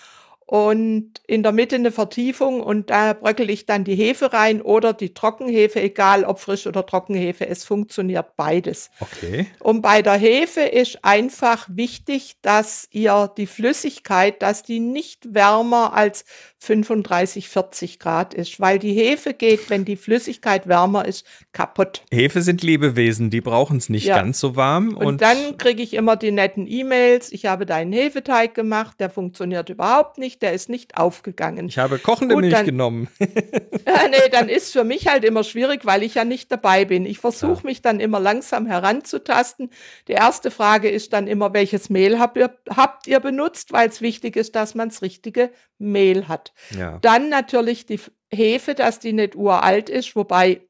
und 0.50 1.12
in 1.26 1.42
der 1.42 1.52
Mitte 1.52 1.74
eine 1.76 1.92
Vertiefung 1.92 2.62
und 2.62 2.88
da 2.88 3.12
bröckel 3.12 3.50
ich 3.50 3.66
dann 3.66 3.84
die 3.84 3.94
Hefe 3.94 4.32
rein 4.32 4.62
oder 4.62 4.94
die 4.94 5.12
Trockenhefe, 5.12 5.82
egal 5.82 6.24
ob 6.24 6.38
frisch 6.40 6.66
oder 6.66 6.86
Trockenhefe, 6.86 7.46
es 7.46 7.64
funktioniert 7.64 8.34
beides. 8.34 8.88
Okay. 8.98 9.46
Und 9.60 9.82
bei 9.82 10.00
der 10.00 10.14
Hefe 10.14 10.62
ist 10.62 11.04
einfach 11.04 11.68
wichtig, 11.70 12.36
dass 12.40 12.88
ihr 12.90 13.30
die 13.36 13.46
Flüssigkeit, 13.46 14.40
dass 14.40 14.62
die 14.62 14.80
nicht 14.80 15.34
wärmer 15.34 15.92
als 15.92 16.24
35, 16.60 17.48
40 17.48 17.98
Grad 17.98 18.32
ist, 18.34 18.58
weil 18.58 18.78
die 18.78 18.92
Hefe 18.94 19.34
geht, 19.34 19.68
wenn 19.68 19.84
die 19.84 19.96
Flüssigkeit 19.96 20.66
wärmer 20.66 21.04
ist, 21.04 21.26
kaputt. 21.52 22.02
Hefe 22.10 22.40
sind 22.42 22.62
Lebewesen, 22.62 23.28
die 23.30 23.40
brauchen 23.42 23.76
es 23.76 23.88
nicht 23.90 24.06
Ja. 24.06 24.16
ganz 24.16 24.40
so 24.40 24.56
warm. 24.56 24.96
Und, 24.96 25.06
Und, 25.06 25.20
dann 25.20 25.58
kriege 25.58 25.82
ich 25.82 25.92
immer 25.94 26.16
die 26.16 26.30
netten 26.32 26.66
E-Mails, 26.66 27.32
ich 27.32 27.44
habe 27.46 27.66
deinen 27.66 27.92
Hefeteig 27.92 28.54
gemacht, 28.54 28.98
der 28.98 29.10
funktioniert 29.10 29.68
überhaupt 29.68 30.18
nicht, 30.18 30.37
der 30.42 30.52
ist 30.52 30.68
nicht 30.68 30.96
aufgegangen. 30.96 31.68
ich 31.68 31.78
habe 31.78 31.98
kochende 31.98 32.34
Gut, 32.34 32.42
Milch 32.42 32.54
dann- 32.54 32.66
genommen. 32.66 33.08
Ja, 33.86 34.06
nee, 34.08 34.28
dann 34.30 34.48
ist 34.50 34.72
für 34.72 34.84
mich 34.84 35.08
halt 35.08 35.24
immer 35.24 35.42
schwierig, 35.44 35.86
weil 35.86 36.02
ich 36.02 36.14
ja 36.14 36.24
nicht 36.24 36.52
dabei 36.52 36.84
bin. 36.84 37.06
Ich 37.06 37.18
versuche 37.20 37.64
mich 37.64 37.80
dann 37.80 38.00
immer 38.00 38.20
langsam 38.20 38.66
heranzutasten. 38.66 39.70
Die 40.08 40.12
erste 40.12 40.50
Frage 40.50 40.90
ist 40.90 41.12
dann 41.14 41.26
immer, 41.26 41.54
welches 41.54 41.88
Mehl 41.88 42.18
habt 42.18 42.36
ihr, 42.36 42.54
habt 42.68 43.06
ihr 43.06 43.18
benutzt, 43.20 43.72
weil 43.72 43.88
es 43.88 44.00
wichtig 44.02 44.36
ist, 44.36 44.54
dass 44.56 44.74
man 44.74 44.90
das 44.90 45.00
richtige 45.02 45.50
Mehl 45.78 46.28
hat. 46.28 46.52
ja. 46.70 46.98
Dann 47.00 47.28
natürlich 47.30 47.86
die 47.86 47.98
Hefe, 48.30 48.74
dass 48.74 48.98
die 48.98 49.14
nicht 49.14 49.36
uralt 49.36 49.88
ist, 49.88 50.14
wobei 50.16 50.60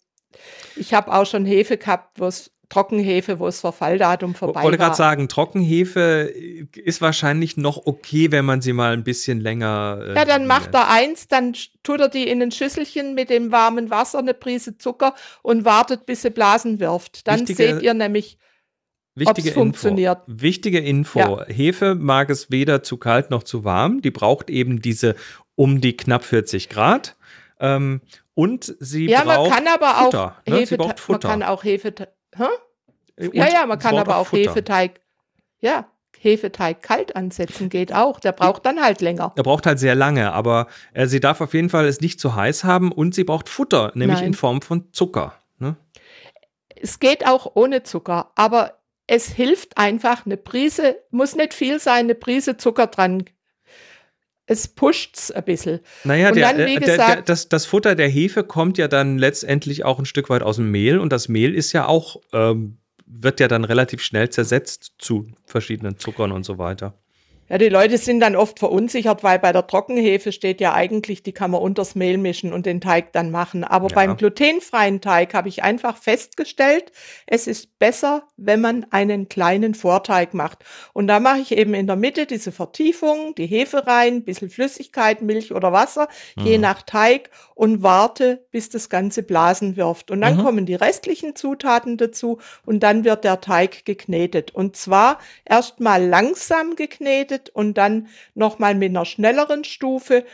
ich 0.77 0.95
habe 0.95 1.13
auch 1.13 1.27
schon 1.27 1.45
Hefe 1.45 1.77
gehabt, 1.77 2.21
wo 2.21 2.27
es 2.27 2.53
Trockenhefe, 2.71 3.39
wo 3.41 3.47
das 3.47 3.61
Verfalldatum 3.61 4.33
Ich 4.33 4.37
vorbei 4.37 4.63
wollte 4.63 4.79
war. 4.79 4.87
gerade 4.89 4.97
sagen, 4.97 5.29
Trockenhefe 5.29 6.31
ist 6.75 7.01
wahrscheinlich 7.01 7.57
noch 7.57 7.87
okay, 7.87 8.31
wenn 8.31 8.45
man 8.45 8.61
sie 8.61 8.73
mal 8.75 8.93
ein 8.93 9.05
bisschen 9.05 9.41
länger. 9.41 10.01
äh, 10.07 10.15
Ja, 10.15 10.25
dann 10.27 10.47
macht 10.47 10.75
ja. 10.75 10.81
er 10.83 10.91
eins, 10.91 11.29
dann 11.29 11.55
tut 11.83 12.01
er 12.01 12.09
die 12.09 12.29
in 12.29 12.43
ein 12.43 12.51
Schüsselchen 12.53 13.15
mit 13.15 13.31
dem 13.31 13.53
warmen 13.53 13.89
Wasser, 13.91 14.19
eine 14.19 14.35
Prise 14.35 14.77
Zucker 14.77 15.15
und 15.43 15.65
wartet, 15.65 16.05
bis 16.05 16.23
sie 16.23 16.31
Blasen 16.31 16.79
wirft. 16.79 17.27
Dann 17.27 17.41
Wichtige- 17.41 17.57
seht 17.75 17.83
ihr 17.83 17.95
nämlich, 17.95 18.37
Wichtige 19.15 19.49
ob's 19.49 19.55
funktioniert. 19.55 20.21
Info. 20.29 20.43
Wichtige 20.43 20.79
Info. 20.79 21.41
Hefe 21.47 21.95
mag 21.95 22.29
es 22.31 22.51
weder 22.51 22.83
zu 22.83 22.99
kalt 22.99 23.31
noch 23.31 23.43
zu 23.43 23.65
warm. 23.65 24.01
Die 24.03 24.11
braucht 24.11 24.51
eben 24.51 24.81
diese 24.83 25.17
um 25.57 25.81
die 25.81 25.97
knapp 25.97 26.23
40 26.25 26.69
Grad. 26.69 27.17
Ähm, 27.59 28.01
und 28.35 28.77
sie 28.79 29.07
ja, 29.09 29.25
man 29.25 29.37
braucht 29.39 29.53
kann 29.53 29.67
aber 29.67 30.05
Futter. 30.05 30.25
auch 30.45 30.47
ne? 30.47 30.55
Sie 30.55 30.61
Hefe, 30.61 30.77
braucht 30.77 30.89
man 30.91 30.97
Futter. 30.99 31.29
kann 31.29 31.43
auch 31.43 31.65
Hefeteig, 31.65 32.11
hä? 32.37 32.45
Und 33.19 33.35
Ja, 33.35 33.49
ja, 33.49 33.67
man 33.67 33.79
kann 33.79 33.97
aber 33.97 34.17
auch 34.17 34.29
Futter. 34.29 34.51
Hefeteig, 34.51 35.01
ja, 35.61 35.91
Hefeteig 36.21 36.83
kalt 36.83 37.17
ansetzen 37.17 37.69
geht 37.69 37.93
auch. 37.93 38.21
Der 38.21 38.33
braucht 38.33 38.67
dann 38.67 38.81
halt 38.83 39.01
länger. 39.01 39.33
Er 39.37 39.43
braucht 39.43 39.67
halt 39.67 39.79
sehr 39.79 39.95
lange, 39.95 40.33
aber 40.33 40.67
äh, 40.93 41.07
sie 41.07 41.21
darf 41.21 41.41
auf 41.41 41.55
jeden 41.55 41.71
Fall 41.71 41.87
es 41.87 42.01
nicht 42.01 42.21
zu 42.21 42.35
heiß 42.35 42.65
haben 42.65 42.93
und 42.93 43.15
sie 43.15 43.25
braucht 43.25 43.49
Futter, 43.49 43.93
nämlich 43.95 44.19
Nein. 44.19 44.29
in 44.29 44.35
Form 44.35 44.63
von 44.63 44.93
Zucker. 44.93 45.35
Ne? 45.59 45.77
Es 46.69 47.01
geht 47.01 47.27
auch 47.27 47.53
ohne 47.55 47.83
Zucker, 47.83 48.33
aber 48.35 48.79
es 49.07 49.29
hilft 49.29 49.79
einfach, 49.79 50.27
eine 50.27 50.37
Prise, 50.37 50.97
muss 51.11 51.35
nicht 51.35 51.55
viel 51.55 51.81
sein, 51.81 52.05
eine 52.05 52.15
Prise 52.15 52.57
Zucker 52.57 52.89
dran. 52.89 53.25
Es 54.51 54.67
pusht's 54.67 55.31
ein 55.31 55.45
bisschen. 55.45 55.81
Naja, 56.05 56.29
Und 56.31 56.37
der, 56.37 56.53
dann, 56.55 56.67
wie 56.67 56.75
äh, 56.77 56.81
der, 56.81 56.97
der, 56.97 56.97
gesagt- 56.97 57.29
das, 57.29 57.49
das 57.51 57.67
Futter 57.67 57.95
der 57.95 58.09
Hefe 58.09 58.43
kommt 58.45 58.79
ja 58.79 58.89
dann 58.89 59.19
letztendlich 59.19 59.85
auch 59.85 59.99
ein 59.99 60.07
Stück 60.07 60.31
weit 60.31 60.43
aus 60.43 60.57
dem 60.57 60.71
Mehl 60.71 60.99
und 60.99 61.13
das 61.13 61.29
Mehl 61.29 61.55
ist 61.55 61.73
ja 61.75 61.87
auch, 61.87 62.17
ähm, 62.33 62.79
wird 63.07 63.41
ja 63.41 63.49
dann 63.49 63.65
relativ 63.65 64.01
schnell 64.03 64.31
zersetzt 64.31 64.93
zu 64.99 65.27
verschiedenen 65.45 65.99
Zuckern 65.99 66.33
und 66.33 66.45
so 66.45 66.57
weiter. 66.59 66.95
Ja, 67.49 67.57
die 67.59 67.69
Leute 67.71 67.97
sind 67.97 68.21
dann 68.21 68.37
oft 68.37 68.59
verunsichert, 68.59 69.23
weil 69.25 69.39
bei 69.39 69.53
der 69.53 69.67
Trockenhefe 69.67 70.33
steht 70.33 70.61
ja 70.61 70.75
eigentlich, 70.75 71.23
die 71.23 71.33
kann 71.33 71.51
man 71.51 71.63
unters 71.63 71.95
Mehl 71.95 72.19
mischen 72.19 72.53
und 72.53 72.67
den 72.67 72.81
Teig 72.81 73.13
dann 73.13 73.31
machen. 73.31 73.65
Aber 73.65 73.89
Ja. 73.89 73.95
beim 73.95 74.17
glutenfreien 74.17 75.01
Teig 75.01 75.33
habe 75.33 75.49
ich 75.49 75.63
einfach 75.63 75.97
festgestellt, 75.97 76.93
es 77.27 77.47
ist 77.47 77.79
besser, 77.79 78.25
wenn 78.37 78.61
man 78.61 78.87
einen 78.91 79.29
kleinen 79.29 79.75
Vorteig 79.75 80.35
macht. 80.35 80.65
Und 80.93 81.07
da 81.09 81.21
mache 81.21 81.39
ich 81.41 81.53
eben 81.57 81.73
in 81.75 81.87
der 81.87 81.97
Mitte 81.97 82.27
diese 82.27 82.53
Vertiefung, 82.53 83.35
die 83.37 83.47
Hefe 83.47 83.87
rein, 83.87 84.25
bisschen 84.25 84.51
Flüssigkeit, 84.51 85.23
Milch 85.23 85.53
oder 85.53 85.73
Wasser, 85.73 86.09
je 86.37 86.59
nach 86.59 86.83
Teig 86.83 87.31
und 87.55 87.83
warte, 87.83 88.47
bis 88.51 88.69
das 88.69 88.91
Ganze 88.91 89.23
Blasen 89.23 89.77
wirft. 89.77 90.11
Und 90.11 90.21
dann 90.21 90.35
Mhm. 90.35 90.39
kommen 90.39 90.67
die 90.67 90.75
restlichen 90.75 91.35
Zutaten 91.35 91.97
dazu 91.97 92.39
und 92.67 92.81
dann 92.83 93.05
wird 93.05 93.25
der 93.25 93.41
Teig 93.41 93.85
geknetet. 93.87 94.55
Und 94.55 94.77
zwar 94.77 95.19
erstmal 95.47 96.05
langsam 96.05 96.77
geknetet 96.77 97.38
und 97.51 97.75
dann 97.75 98.09
nochmal 98.35 98.75
mit 98.75 98.91
einer 98.91 99.05
schnelleren 99.05 99.65
Stufe. 99.65 100.25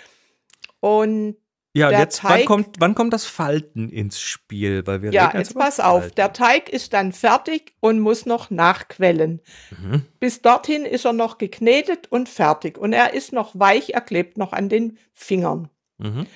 Und 0.80 1.36
Ja, 1.76 1.90
jetzt, 1.90 2.22
wann 2.22 2.40
Teig- 2.40 2.44
kommt, 2.46 2.76
wann 2.78 2.94
kommt 2.94 3.12
das 3.12 3.26
Falten 3.26 3.88
ins 3.88 4.20
Spiel? 4.20 4.86
Weil 4.86 5.02
wir 5.02 5.10
ja, 5.12 5.32
jetzt 5.34 5.52
über 5.52 5.60
pass 5.64 5.80
auf, 5.80 6.12
der 6.12 6.32
Teig 6.32 6.68
ist 6.68 6.92
dann 6.92 7.12
fertig 7.12 7.74
und 7.80 8.00
muss 8.00 8.26
noch 8.26 8.50
nachquellen. 8.50 9.40
Mhm. 9.70 10.02
Bis 10.20 10.40
dorthin 10.40 10.84
ist 10.84 11.04
er 11.04 11.12
noch 11.12 11.38
geknetet 11.38 12.06
und 12.10 12.28
fertig. 12.28 12.78
Und 12.78 12.92
er 12.92 13.12
ist 13.12 13.32
noch 13.32 13.58
weich, 13.58 13.90
er 13.90 14.02
klebt 14.02 14.38
noch 14.38 14.52
an 14.52 14.68
den 14.68 14.98
Fingern. 15.14 15.68
Mhm. 15.98 16.26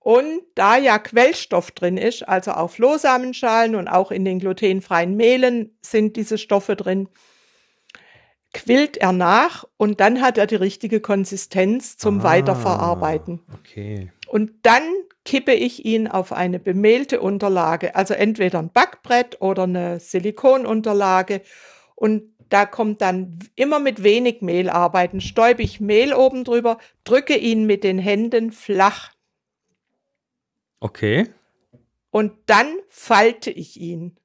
Und 0.00 0.42
da 0.54 0.76
ja 0.76 0.98
Quellstoff 0.98 1.70
drin 1.70 1.96
ist, 1.96 2.28
also 2.28 2.50
auf 2.50 2.74
Flohsamenschalen 2.74 3.74
und 3.74 3.88
auch 3.88 4.10
in 4.10 4.24
den 4.26 4.38
glutenfreien 4.38 5.16
Mehlen 5.16 5.78
sind 5.80 6.16
diese 6.16 6.36
Stoffe 6.36 6.76
drin, 6.76 7.08
quillt 8.54 8.96
er 8.96 9.12
nach 9.12 9.64
und 9.76 10.00
dann 10.00 10.22
hat 10.22 10.38
er 10.38 10.46
die 10.46 10.54
richtige 10.54 11.00
Konsistenz 11.00 11.96
zum 11.98 12.20
Ah, 12.20 12.24
Weiterverarbeiten. 12.24 13.40
Okay. 13.52 14.10
Und 14.28 14.52
dann 14.62 14.82
kippe 15.24 15.52
ich 15.52 15.84
ihn 15.84 16.06
auf 16.08 16.32
eine 16.32 16.58
bemehlte 16.58 17.20
Unterlage, 17.20 17.94
also 17.94 18.14
entweder 18.14 18.58
ein 18.60 18.70
Backbrett 18.70 19.40
oder 19.40 19.64
eine 19.64 20.00
Silikonunterlage. 20.00 21.42
Und 21.94 22.34
da 22.50 22.66
kommt 22.66 23.00
dann 23.00 23.38
immer 23.56 23.78
mit 23.80 24.02
wenig 24.02 24.40
Mehl 24.42 24.68
arbeiten. 24.70 25.20
Stäube 25.20 25.62
ich 25.62 25.80
Mehl 25.80 26.12
oben 26.14 26.44
drüber, 26.44 26.78
drücke 27.04 27.36
ihn 27.36 27.66
mit 27.66 27.84
den 27.84 27.98
Händen 27.98 28.52
flach 28.52 29.10
Okay. 30.80 31.26
und 32.10 32.32
dann 32.46 32.76
falte 32.88 33.50
ich 33.50 33.80
ihn. 33.80 34.16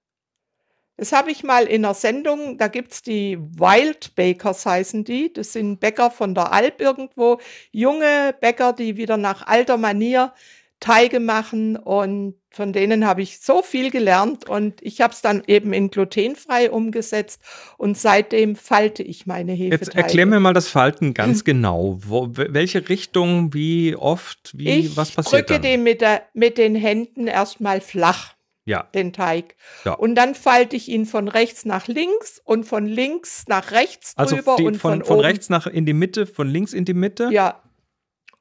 Das 1.00 1.14
habe 1.14 1.32
ich 1.32 1.44
mal 1.44 1.66
in 1.66 1.86
einer 1.86 1.94
Sendung, 1.94 2.58
da 2.58 2.68
gibt's 2.68 3.02
die 3.02 3.38
Wild 3.40 4.16
Bakers 4.16 4.66
heißen 4.66 5.06
die. 5.06 5.32
Das 5.32 5.54
sind 5.54 5.80
Bäcker 5.80 6.12
von 6.12 6.36
der 6.36 6.52
Alp 6.52 6.82
irgendwo, 6.82 7.40
junge 7.72 8.36
Bäcker, 8.42 8.74
die 8.74 8.98
wieder 8.98 9.16
nach 9.16 9.48
alter 9.48 9.78
Manier 9.78 10.34
Teige 10.82 11.20
machen 11.20 11.76
und 11.76 12.36
von 12.52 12.74
denen 12.74 13.06
habe 13.06 13.22
ich 13.22 13.40
so 13.40 13.62
viel 13.62 13.92
gelernt 13.92 14.50
und 14.50 14.82
ich 14.82 15.02
habe 15.02 15.14
es 15.14 15.22
dann 15.22 15.44
eben 15.46 15.74
in 15.74 15.90
glutenfrei 15.90 16.72
umgesetzt 16.72 17.42
und 17.78 17.98
seitdem 17.98 18.56
falte 18.56 19.04
ich 19.04 19.26
meine 19.26 19.52
Hefeteige. 19.52 19.86
Jetzt 19.86 19.96
erklär 19.96 20.26
mir 20.26 20.40
mal 20.40 20.54
das 20.54 20.70
Falten 20.70 21.14
ganz 21.14 21.44
genau. 21.44 22.00
Wo, 22.02 22.30
welche 22.32 22.88
Richtung, 22.88 23.54
wie 23.54 23.96
oft, 23.96 24.58
wie, 24.58 24.70
ich 24.70 24.98
was 24.98 25.12
passiert 25.12 25.50
drücke 25.50 25.62
dann? 25.62 25.64
den 25.64 25.84
mit, 25.84 26.02
der, 26.02 26.24
mit 26.34 26.58
den 26.58 26.76
Händen 26.76 27.28
erstmal 27.28 27.82
flach, 27.82 28.34
Ja, 28.66 28.84
den 28.94 29.14
Teig. 29.14 29.56
Ja. 29.86 29.94
Und 29.94 30.16
dann 30.16 30.36
falte 30.36 30.76
ich 30.76 30.90
ihn 30.90 31.06
von 31.06 31.28
rechts 31.28 31.66
nach 31.66 31.88
links 31.88 32.40
und 32.44 32.66
von 32.66 32.86
links 32.86 33.46
nach 33.48 33.72
rechts 33.72 34.14
also 34.16 34.36
drüber 34.36 34.58
die, 34.58 34.66
und 34.66 34.78
von, 34.78 35.00
von, 35.00 35.06
von 35.06 35.20
rechts 35.22 35.50
nach 35.50 35.66
in 35.66 35.86
die 35.86 35.94
Mitte, 35.94 36.28
von 36.28 36.48
links 36.48 36.74
in 36.74 36.86
die 36.86 36.94
Mitte? 36.94 37.30
Ja. 37.32 37.64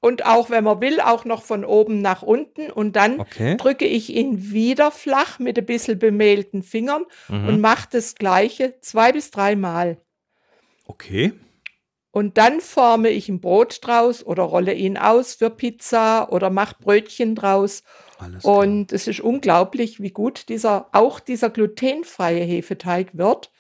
Und 0.01 0.27
auch, 0.27 0.49
wenn 0.51 0.63
man 0.65 0.81
will, 0.81 1.01
auch 1.01 1.25
noch 1.25 1.43
von 1.43 1.65
oben 1.65 2.03
nach 2.03 2.23
unten. 2.23 2.71
Und 2.71 2.95
dann 2.95 3.19
Okay. 3.19 3.57
drücke 3.57 3.85
ich 3.85 4.11
ihn 4.11 4.53
wieder 4.53 4.91
flach 4.93 5.39
mit 5.41 5.59
ein 5.59 5.67
bisschen 5.67 5.99
bemehlten 5.99 6.63
Fingern 6.63 7.05
Mhm. 7.29 7.49
und 7.49 7.61
mache 7.61 7.89
das 7.91 8.15
Gleiche 8.15 8.79
zwei 8.81 9.11
bis 9.13 9.31
dreimal. 9.33 9.99
Okay. 10.85 11.33
Und 12.11 12.39
dann 12.39 12.61
forme 12.61 13.11
ich 13.11 13.29
ein 13.29 13.41
Brot 13.41 13.79
draus 13.83 14.25
oder 14.25 14.43
rolle 14.45 14.73
ihn 14.73 14.97
aus 14.97 15.35
für 15.35 15.51
Pizza 15.51 16.33
oder 16.33 16.51
mache 16.51 16.77
Brötchen 16.81 17.35
draus. 17.35 17.83
Und 18.45 18.93
es 18.93 19.07
ist 19.07 19.21
unglaublich, 19.21 20.01
wie 20.01 20.11
gut 20.11 20.49
dieser, 20.49 20.89
auch 20.93 21.21
dieser 21.21 21.51
glutenfreie 21.51 22.43
Hefeteig 22.43 23.17
wird. 23.17 23.51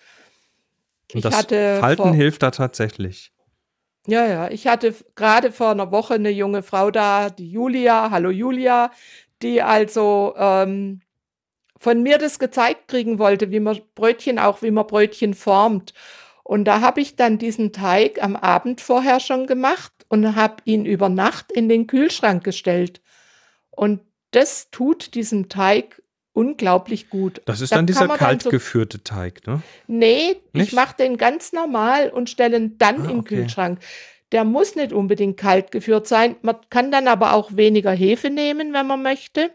Und 1.12 1.18
ich 1.18 1.22
das 1.22 1.36
hatte 1.36 1.78
Falten 1.80 2.02
vor- 2.02 2.14
hilft 2.14 2.42
da 2.42 2.50
tatsächlich. 2.50 3.32
Ja, 4.06 4.26
ja, 4.26 4.50
ich 4.50 4.66
hatte 4.66 4.94
gerade 5.16 5.52
vor 5.52 5.70
einer 5.70 5.92
Woche 5.92 6.14
eine 6.14 6.30
junge 6.30 6.62
Frau 6.62 6.90
da, 6.90 7.28
die 7.30 7.50
Julia, 7.50 8.10
hallo 8.10 8.30
Julia, 8.30 8.90
die 9.42 9.60
also 9.62 10.34
ähm, 10.36 11.02
von 11.76 12.02
mir 12.02 12.18
das 12.18 12.38
gezeigt 12.38 12.88
kriegen 12.88 13.18
wollte, 13.18 13.50
wie 13.50 13.60
man 13.60 13.80
Brötchen, 13.94 14.38
auch 14.38 14.62
wie 14.62 14.70
man 14.70 14.86
Brötchen 14.86 15.34
formt. 15.34 15.92
Und 16.42 16.64
da 16.64 16.80
habe 16.80 17.02
ich 17.02 17.16
dann 17.16 17.36
diesen 17.36 17.72
Teig 17.72 18.22
am 18.22 18.34
Abend 18.34 18.80
vorher 18.80 19.20
schon 19.20 19.46
gemacht 19.46 19.92
und 20.08 20.34
habe 20.34 20.56
ihn 20.64 20.86
über 20.86 21.10
Nacht 21.10 21.52
in 21.52 21.68
den 21.68 21.86
Kühlschrank 21.86 22.42
gestellt. 22.42 23.02
Und 23.70 24.00
das 24.30 24.70
tut 24.70 25.14
diesem 25.14 25.48
Teig 25.48 26.02
unglaublich 26.32 27.10
gut. 27.10 27.42
Das 27.46 27.60
ist 27.60 27.72
Da 27.72 27.76
dann 27.76 27.86
dieser 27.86 28.06
dann 28.06 28.16
kalt 28.16 28.42
so 28.42 28.50
geführte 28.50 29.02
Teig, 29.02 29.46
ne? 29.46 29.62
Nee, 29.86 30.36
Nicht? 30.52 30.68
ich 30.68 30.72
mache 30.72 30.96
den 30.96 31.16
ganz 31.16 31.52
normal 31.52 32.10
und 32.10 32.30
stelle 32.30 32.56
ihn 32.56 32.78
dann 32.78 33.06
Ah, 33.06 33.10
im 33.10 33.18
okay. 33.20 33.36
Kühlschrank. 33.36 33.80
Der 34.30 34.44
muss 34.44 34.76
nicht 34.76 34.92
unbedingt 34.92 35.36
kalt 35.38 35.70
geführt 35.70 36.06
sein. 36.06 36.36
Man 36.42 36.56
kann 36.70 36.92
dann 36.92 37.08
aber 37.08 37.32
auch 37.32 37.56
weniger 37.56 37.92
Hefe 37.92 38.30
nehmen, 38.30 38.72
wenn 38.72 38.86
man 38.86 39.02
möchte. 39.02 39.50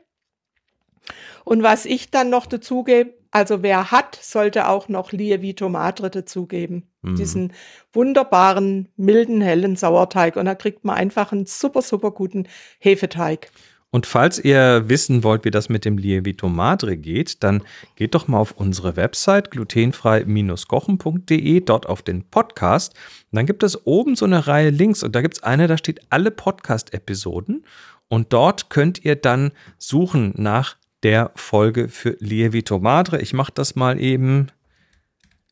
Und 1.45 1.63
was 1.63 1.85
ich 1.85 2.09
dann 2.11 2.29
noch 2.29 2.45
dazugebe, 2.47 3.13
also 3.31 3.63
wer 3.63 3.91
hat, 3.91 4.17
sollte 4.21 4.67
auch 4.67 4.89
noch 4.89 5.11
Lievito 5.11 5.69
Madre 5.69 6.09
dazugeben. 6.09 6.89
Mhm. 7.01 7.15
Diesen 7.15 7.53
wunderbaren, 7.91 8.89
milden, 8.95 9.41
hellen 9.41 9.75
Sauerteig. 9.75 10.35
Und 10.35 10.45
da 10.45 10.55
kriegt 10.55 10.85
man 10.85 10.95
einfach 10.95 11.31
einen 11.31 11.45
super, 11.45 11.81
super 11.81 12.11
guten 12.11 12.47
Hefeteig. 12.79 13.51
Und 13.93 14.05
falls 14.07 14.39
ihr 14.39 14.89
wissen 14.89 15.23
wollt, 15.23 15.45
wie 15.45 15.51
das 15.51 15.69
mit 15.69 15.85
dem 15.85 15.99
Lievito 15.99 16.49
Madre 16.49 16.97
geht, 16.97 17.43
dann 17.43 17.61
geht 17.95 18.15
doch 18.15 18.27
mal 18.27 18.39
auf 18.39 18.53
unsere 18.53 18.95
Website 18.95 19.51
glutenfrei-kochen.de, 19.51 21.59
dort 21.59 21.85
auf 21.85 22.01
den 22.01 22.23
Podcast. 22.23 22.95
Und 23.31 23.35
dann 23.35 23.45
gibt 23.45 23.61
es 23.61 23.85
oben 23.85 24.15
so 24.15 24.25
eine 24.25 24.47
Reihe 24.47 24.71
Links 24.71 25.03
und 25.03 25.15
da 25.15 25.21
gibt 25.21 25.37
es 25.37 25.43
eine, 25.43 25.67
da 25.67 25.77
steht 25.77 26.01
alle 26.09 26.31
Podcast-Episoden. 26.31 27.65
Und 28.07 28.33
dort 28.33 28.71
könnt 28.71 29.05
ihr 29.05 29.15
dann 29.15 29.51
suchen 29.77 30.33
nach 30.37 30.75
der 31.03 31.29
Folge 31.35 31.87
für 31.87 32.17
Lievito 32.19 32.79
Madre. 32.79 33.21
Ich 33.21 33.33
mache 33.33 33.51
das 33.53 33.75
mal 33.75 34.01
eben. 34.01 34.47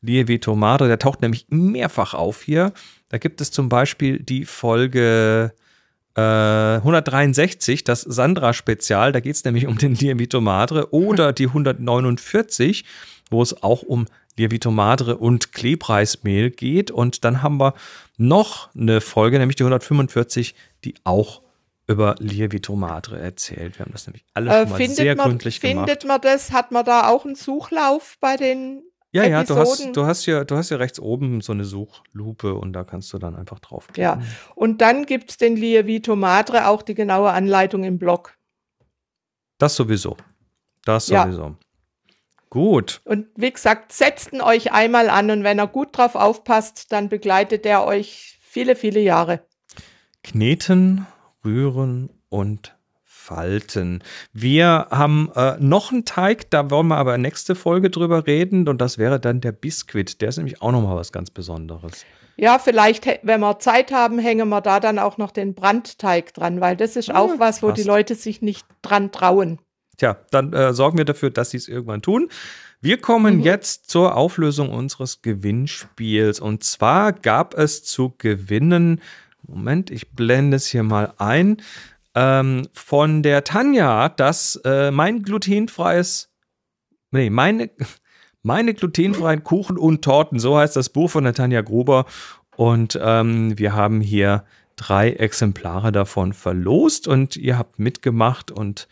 Lievito 0.00 0.56
Madre, 0.56 0.88
der 0.88 0.98
taucht 0.98 1.22
nämlich 1.22 1.46
mehrfach 1.48 2.12
auf 2.12 2.42
hier. 2.42 2.72
Da 3.08 3.18
gibt 3.18 3.40
es 3.40 3.52
zum 3.52 3.68
Beispiel 3.68 4.18
die 4.18 4.46
Folge 4.46 5.54
äh, 6.14 6.20
163, 6.20 7.84
das 7.84 8.02
Sandra-Spezial, 8.02 9.12
da 9.12 9.20
geht 9.20 9.34
es 9.36 9.44
nämlich 9.44 9.66
um 9.66 9.78
den 9.78 9.94
Lievito 9.94 10.40
Madre, 10.40 10.92
oder 10.92 11.32
die 11.32 11.46
149, 11.46 12.84
wo 13.30 13.42
es 13.42 13.62
auch 13.62 13.82
um 13.82 14.06
Lievito 14.36 14.70
Madre 14.70 15.16
und 15.16 15.52
Klebreismehl 15.52 16.50
geht. 16.50 16.90
Und 16.90 17.24
dann 17.24 17.42
haben 17.42 17.58
wir 17.58 17.74
noch 18.16 18.74
eine 18.74 19.00
Folge, 19.00 19.38
nämlich 19.38 19.56
die 19.56 19.64
145, 19.64 20.54
die 20.84 20.94
auch 21.04 21.42
über 21.86 22.14
Lievito 22.18 22.76
Madre 22.76 23.18
erzählt. 23.18 23.78
Wir 23.78 23.84
haben 23.84 23.92
das 23.92 24.06
nämlich 24.06 24.24
alle 24.34 24.50
Äh, 24.50 24.60
schon 24.60 24.70
mal 24.70 24.76
findet, 24.76 24.96
sehr 24.96 25.16
man, 25.16 25.28
gründlich 25.28 25.60
gemacht. 25.60 25.88
findet 25.88 26.04
man 26.06 26.20
das? 26.20 26.52
Hat 26.52 26.72
man 26.72 26.84
da 26.84 27.08
auch 27.08 27.24
einen 27.24 27.34
Suchlauf 27.34 28.16
bei 28.20 28.36
den 28.36 28.82
Ja, 29.14 29.24
ja, 29.24 29.44
du 29.44 29.56
hast, 29.56 29.94
du 29.94 30.06
hast 30.06 30.24
ja, 30.24 30.42
du 30.44 30.56
hast 30.56 30.70
ja 30.70 30.78
rechts 30.78 30.98
oben 30.98 31.42
so 31.42 31.52
eine 31.52 31.64
Suchlupe 31.66 32.54
und 32.54 32.72
da 32.72 32.82
kannst 32.82 33.12
du 33.12 33.18
dann 33.18 33.36
einfach 33.36 33.58
draufklicken. 33.58 34.02
Ja, 34.02 34.22
und 34.54 34.80
dann 34.80 35.04
gibt 35.04 35.30
es 35.30 35.36
den 35.36 35.54
Lievito 35.54 36.16
Madre, 36.16 36.66
auch 36.66 36.80
die 36.80 36.94
genaue 36.94 37.30
Anleitung 37.30 37.84
im 37.84 37.98
Blog. 37.98 38.34
Das 39.58 39.76
sowieso. 39.76 40.16
Das 40.86 41.08
Ja. 41.08 41.24
sowieso. 41.24 41.56
Gut. 42.48 43.02
Und 43.04 43.28
wie 43.36 43.52
gesagt, 43.52 43.92
setzt 43.92 44.32
ihn 44.32 44.40
euch 44.40 44.72
einmal 44.72 45.10
an 45.10 45.30
und 45.30 45.44
wenn 45.44 45.58
er 45.58 45.66
gut 45.66 45.96
drauf 45.96 46.14
aufpasst, 46.14 46.90
dann 46.90 47.08
begleitet 47.08 47.66
er 47.66 47.84
euch 47.84 48.38
viele, 48.40 48.76
viele 48.76 49.00
Jahre. 49.00 49.44
Kneten, 50.22 51.06
rühren 51.44 52.10
und 52.28 52.76
falten. 53.22 54.02
Wir 54.32 54.88
haben 54.90 55.30
äh, 55.34 55.56
noch 55.60 55.92
einen 55.92 56.04
Teig, 56.04 56.50
da 56.50 56.70
wollen 56.70 56.88
wir 56.88 56.96
aber 56.96 57.16
nächste 57.18 57.54
Folge 57.54 57.88
drüber 57.90 58.26
reden 58.26 58.68
und 58.68 58.80
das 58.80 58.98
wäre 58.98 59.20
dann 59.20 59.40
der 59.40 59.52
Biskuit. 59.52 60.20
Der 60.20 60.28
ist 60.30 60.36
nämlich 60.38 60.60
auch 60.60 60.72
nochmal 60.72 60.96
was 60.96 61.12
ganz 61.12 61.30
Besonderes. 61.30 62.04
Ja, 62.36 62.58
vielleicht, 62.58 63.06
wenn 63.22 63.40
wir 63.40 63.58
Zeit 63.58 63.92
haben, 63.92 64.18
hängen 64.18 64.48
wir 64.48 64.60
da 64.60 64.80
dann 64.80 64.98
auch 64.98 65.18
noch 65.18 65.30
den 65.30 65.54
Brandteig 65.54 66.34
dran, 66.34 66.60
weil 66.60 66.76
das 66.76 66.96
ist 66.96 67.14
auch 67.14 67.32
Ah, 67.32 67.38
was, 67.38 67.62
wo 67.62 67.68
die 67.68 67.82
passt. 67.82 67.86
Leute 67.86 68.14
sich 68.14 68.42
nicht 68.42 68.66
dran 68.80 69.12
trauen. 69.12 69.58
Tja, 69.98 70.16
dann 70.30 70.52
äh, 70.52 70.72
sorgen 70.72 70.98
wir 70.98 71.04
dafür, 71.04 71.30
dass 71.30 71.50
sie 71.50 71.58
es 71.58 71.68
irgendwann 71.68 72.02
tun. 72.02 72.28
Wir 72.80 72.98
kommen 73.00 73.36
Mhm. 73.36 73.42
jetzt 73.42 73.88
zur 73.90 74.16
Auflösung 74.16 74.70
unseres 74.70 75.22
Gewinnspiels. 75.22 76.40
Und 76.40 76.64
zwar 76.64 77.12
gab 77.12 77.54
es 77.54 77.84
zu 77.84 78.14
gewinnen, 78.18 79.00
Moment, 79.46 79.90
ich 79.90 80.10
blende 80.12 80.56
es 80.56 80.66
hier 80.66 80.82
mal 80.82 81.12
ein, 81.18 81.58
ähm, 82.14 82.68
von 82.72 83.22
der 83.22 83.44
Tanja, 83.44 84.08
dass 84.08 84.56
äh, 84.64 84.90
mein 84.90 85.22
glutenfreies, 85.22 86.30
nee, 87.10 87.30
meine, 87.30 87.70
meine 88.42 88.74
glutenfreien 88.74 89.44
Kuchen 89.44 89.78
und 89.78 90.02
Torten, 90.02 90.38
so 90.38 90.58
heißt 90.58 90.76
das 90.76 90.88
Buch 90.88 91.10
von 91.10 91.24
der 91.24 91.34
Tanja 91.34 91.60
Gruber. 91.62 92.06
Und 92.56 92.98
ähm, 93.02 93.58
wir 93.58 93.74
haben 93.74 94.00
hier 94.00 94.44
drei 94.76 95.12
Exemplare 95.12 95.92
davon 95.92 96.32
verlost 96.32 97.08
und 97.08 97.36
ihr 97.36 97.56
habt 97.56 97.78
mitgemacht 97.78 98.50
und 98.50 98.88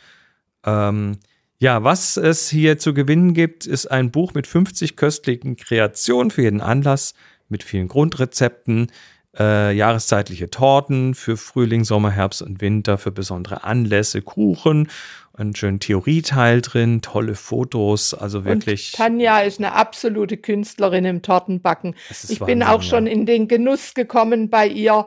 ähm, 0.65 1.19
ja, 1.59 1.85
was 1.85 2.17
es 2.17 2.49
hier 2.49 2.79
zu 2.79 2.95
gewinnen 2.95 3.35
gibt, 3.35 3.67
ist 3.67 3.87
ein 3.91 4.11
Buch 4.11 4.33
mit 4.33 4.47
50 4.47 4.97
köstlichen 4.97 5.57
Kreationen 5.57 6.31
für 6.31 6.43
jeden 6.43 6.63
Anlass, 6.63 7.13
mit 7.51 7.63
vielen 7.63 7.87
Grundrezepten, 7.87 8.91
äh, 9.39 9.73
jahreszeitliche 9.73 10.51
Torten 10.51 11.15
für 11.15 11.37
Frühling, 11.37 11.85
Sommer, 11.85 12.11
Herbst 12.11 12.43
und 12.43 12.61
Winter, 12.61 12.99
für 12.99 13.13
besondere 13.13 13.65
Anlässe, 13.65 14.23
Kuchen, 14.23 14.89
einen 15.35 15.55
schönen 15.55 15.81
Theorieteil 15.81 16.61
drin, 16.61 17.01
tolle 17.03 17.35
Fotos, 17.35 18.13
also 18.15 18.45
wirklich. 18.45 18.93
Und 18.93 18.99
Tanja 18.99 19.41
ist 19.41 19.59
eine 19.59 19.73
absolute 19.73 20.37
Künstlerin 20.37 21.05
im 21.05 21.23
Tortenbacken. 21.23 21.95
Ich 22.11 22.39
bin 22.39 22.41
Wahnsinn, 22.41 22.63
auch 22.65 22.83
ja. 22.83 22.89
schon 22.89 23.07
in 23.07 23.27
den 23.27 23.49
Genuss 23.49 23.95
gekommen, 23.95 24.51
bei 24.51 24.67
ihr 24.67 25.07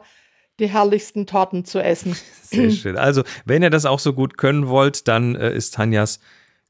die 0.59 0.67
herrlichsten 0.67 1.25
Torten 1.25 1.65
zu 1.65 1.79
essen. 1.79 2.15
Sehr 2.43 2.71
schön. 2.71 2.97
Also, 2.97 3.23
wenn 3.45 3.63
ihr 3.63 3.69
das 3.69 3.85
auch 3.85 3.99
so 3.99 4.13
gut 4.13 4.37
können 4.37 4.67
wollt, 4.67 5.07
dann 5.07 5.35
äh, 5.35 5.53
ist 5.53 5.73
Tanjas 5.73 6.19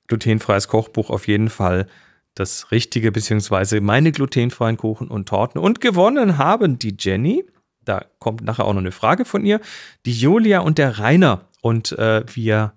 glutenfreies 0.08 0.68
Kochbuch 0.68 1.10
auf 1.10 1.28
jeden 1.28 1.50
Fall 1.50 1.88
das 2.36 2.72
Richtige, 2.72 3.12
beziehungsweise 3.12 3.82
meine 3.82 4.12
glutenfreien 4.12 4.78
Kuchen 4.78 5.08
und 5.08 5.30
Torten. 5.30 5.60
Und 5.60 5.82
gewonnen 5.82 6.38
haben 6.38 6.80
die 6.80 6.96
Jenny, 6.98 7.46
da 7.86 8.06
kommt 8.20 8.42
nachher 8.42 8.66
auch 8.66 8.74
noch 8.74 8.82
eine 8.82 8.92
Frage 8.92 9.26
von 9.26 9.46
ihr, 9.46 9.60
die 10.06 10.14
Julia 10.14 10.60
und 10.60 10.78
der 10.78 11.00
Rainer. 11.00 11.46
Und 11.62 11.92
äh, 11.94 12.24
wir 12.34 12.74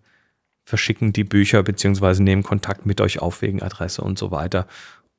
verschicken 0.64 1.12
die 1.12 1.25
Bücher, 1.25 1.62
beziehungsweise 1.62 2.23
nehmen 2.23 2.42
Kontakt 2.42 2.87
mit 2.87 3.01
euch 3.01 3.21
auf 3.21 3.40
wegen 3.40 3.62
Adresse 3.62 4.03
und 4.03 4.19
so 4.19 4.31
weiter. 4.31 4.66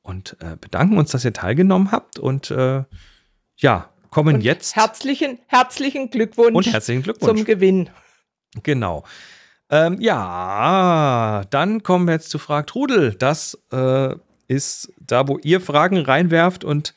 Und 0.02 0.36
äh, 0.40 0.56
bedanken 0.60 0.98
uns, 0.98 1.10
dass 1.10 1.24
ihr 1.24 1.32
teilgenommen 1.32 1.90
habt. 1.90 2.18
Und 2.18 2.50
äh, 2.50 2.84
ja, 3.56 3.88
kommen 4.10 4.36
Und 4.36 4.40
jetzt. 4.42 4.76
Herzlichen, 4.76 5.38
herzlichen 5.46 6.10
Glückwunsch 6.10 6.54
und 6.54 6.72
herzlichen 6.72 7.02
Glückwunsch. 7.02 7.38
zum 7.38 7.44
Gewinn. 7.44 7.90
Genau. 8.62 9.04
Ähm, 9.70 10.00
ja, 10.00 11.42
dann 11.50 11.82
kommen 11.82 12.06
wir 12.06 12.14
jetzt 12.14 12.30
zu 12.30 12.38
Frag 12.38 12.68
Trudel. 12.68 13.14
Das 13.14 13.58
äh, 13.70 14.14
ist 14.48 14.92
da, 14.98 15.28
wo 15.28 15.38
ihr 15.38 15.60
Fragen 15.60 15.98
reinwerft 15.98 16.64
und 16.64 16.94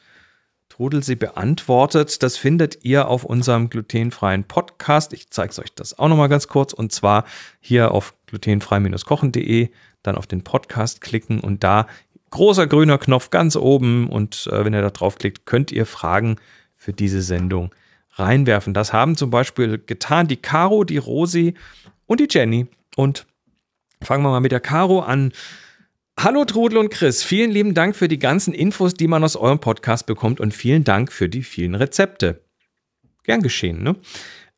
Trudel 0.69 1.03
sie 1.03 1.15
beantwortet. 1.15 2.23
Das 2.23 2.37
findet 2.37 2.83
ihr 2.83 3.07
auf 3.07 3.25
unserem 3.25 3.69
glutenfreien 3.69 4.45
Podcast. 4.45 5.13
Ich 5.13 5.29
zeige 5.29 5.61
euch 5.61 5.75
das 5.75 5.99
auch 5.99 6.07
nochmal 6.07 6.29
ganz 6.29 6.47
kurz. 6.47 6.73
Und 6.73 6.91
zwar 6.91 7.25
hier 7.59 7.91
auf 7.91 8.15
glutenfrei-kochen.de, 8.27 9.69
dann 10.01 10.15
auf 10.15 10.27
den 10.27 10.43
Podcast 10.43 11.01
klicken 11.01 11.41
und 11.41 11.63
da 11.63 11.87
großer 12.31 12.67
grüner 12.67 12.97
Knopf 12.97 13.29
ganz 13.29 13.57
oben. 13.57 14.09
Und 14.09 14.47
äh, 14.51 14.63
wenn 14.63 14.73
ihr 14.73 14.81
da 14.81 14.89
draufklickt, 14.89 15.45
könnt 15.45 15.71
ihr 15.73 15.85
Fragen 15.85 16.37
für 16.77 16.93
diese 16.93 17.21
Sendung 17.21 17.75
reinwerfen. 18.13 18.73
Das 18.73 18.93
haben 18.93 19.15
zum 19.15 19.29
Beispiel 19.29 19.77
getan 19.77 20.27
die 20.27 20.37
Caro, 20.37 20.83
die 20.85 20.97
Rosi 20.97 21.53
und 22.07 22.21
die 22.21 22.27
Jenny. 22.29 22.67
Und 22.95 23.27
fangen 24.01 24.23
wir 24.23 24.31
mal 24.31 24.39
mit 24.39 24.51
der 24.51 24.59
Caro 24.61 25.01
an. 25.01 25.33
Hallo 26.19 26.45
Trudel 26.45 26.77
und 26.77 26.89
Chris, 26.89 27.23
vielen 27.23 27.49
lieben 27.49 27.73
Dank 27.73 27.95
für 27.95 28.07
die 28.07 28.19
ganzen 28.19 28.53
Infos, 28.53 28.93
die 28.93 29.07
man 29.07 29.23
aus 29.23 29.35
eurem 29.35 29.59
Podcast 29.59 30.05
bekommt 30.05 30.39
und 30.39 30.53
vielen 30.53 30.83
Dank 30.83 31.11
für 31.11 31.29
die 31.29 31.41
vielen 31.41 31.73
Rezepte. 31.73 32.45
Gern 33.23 33.41
geschehen, 33.41 33.81
ne? 33.81 33.95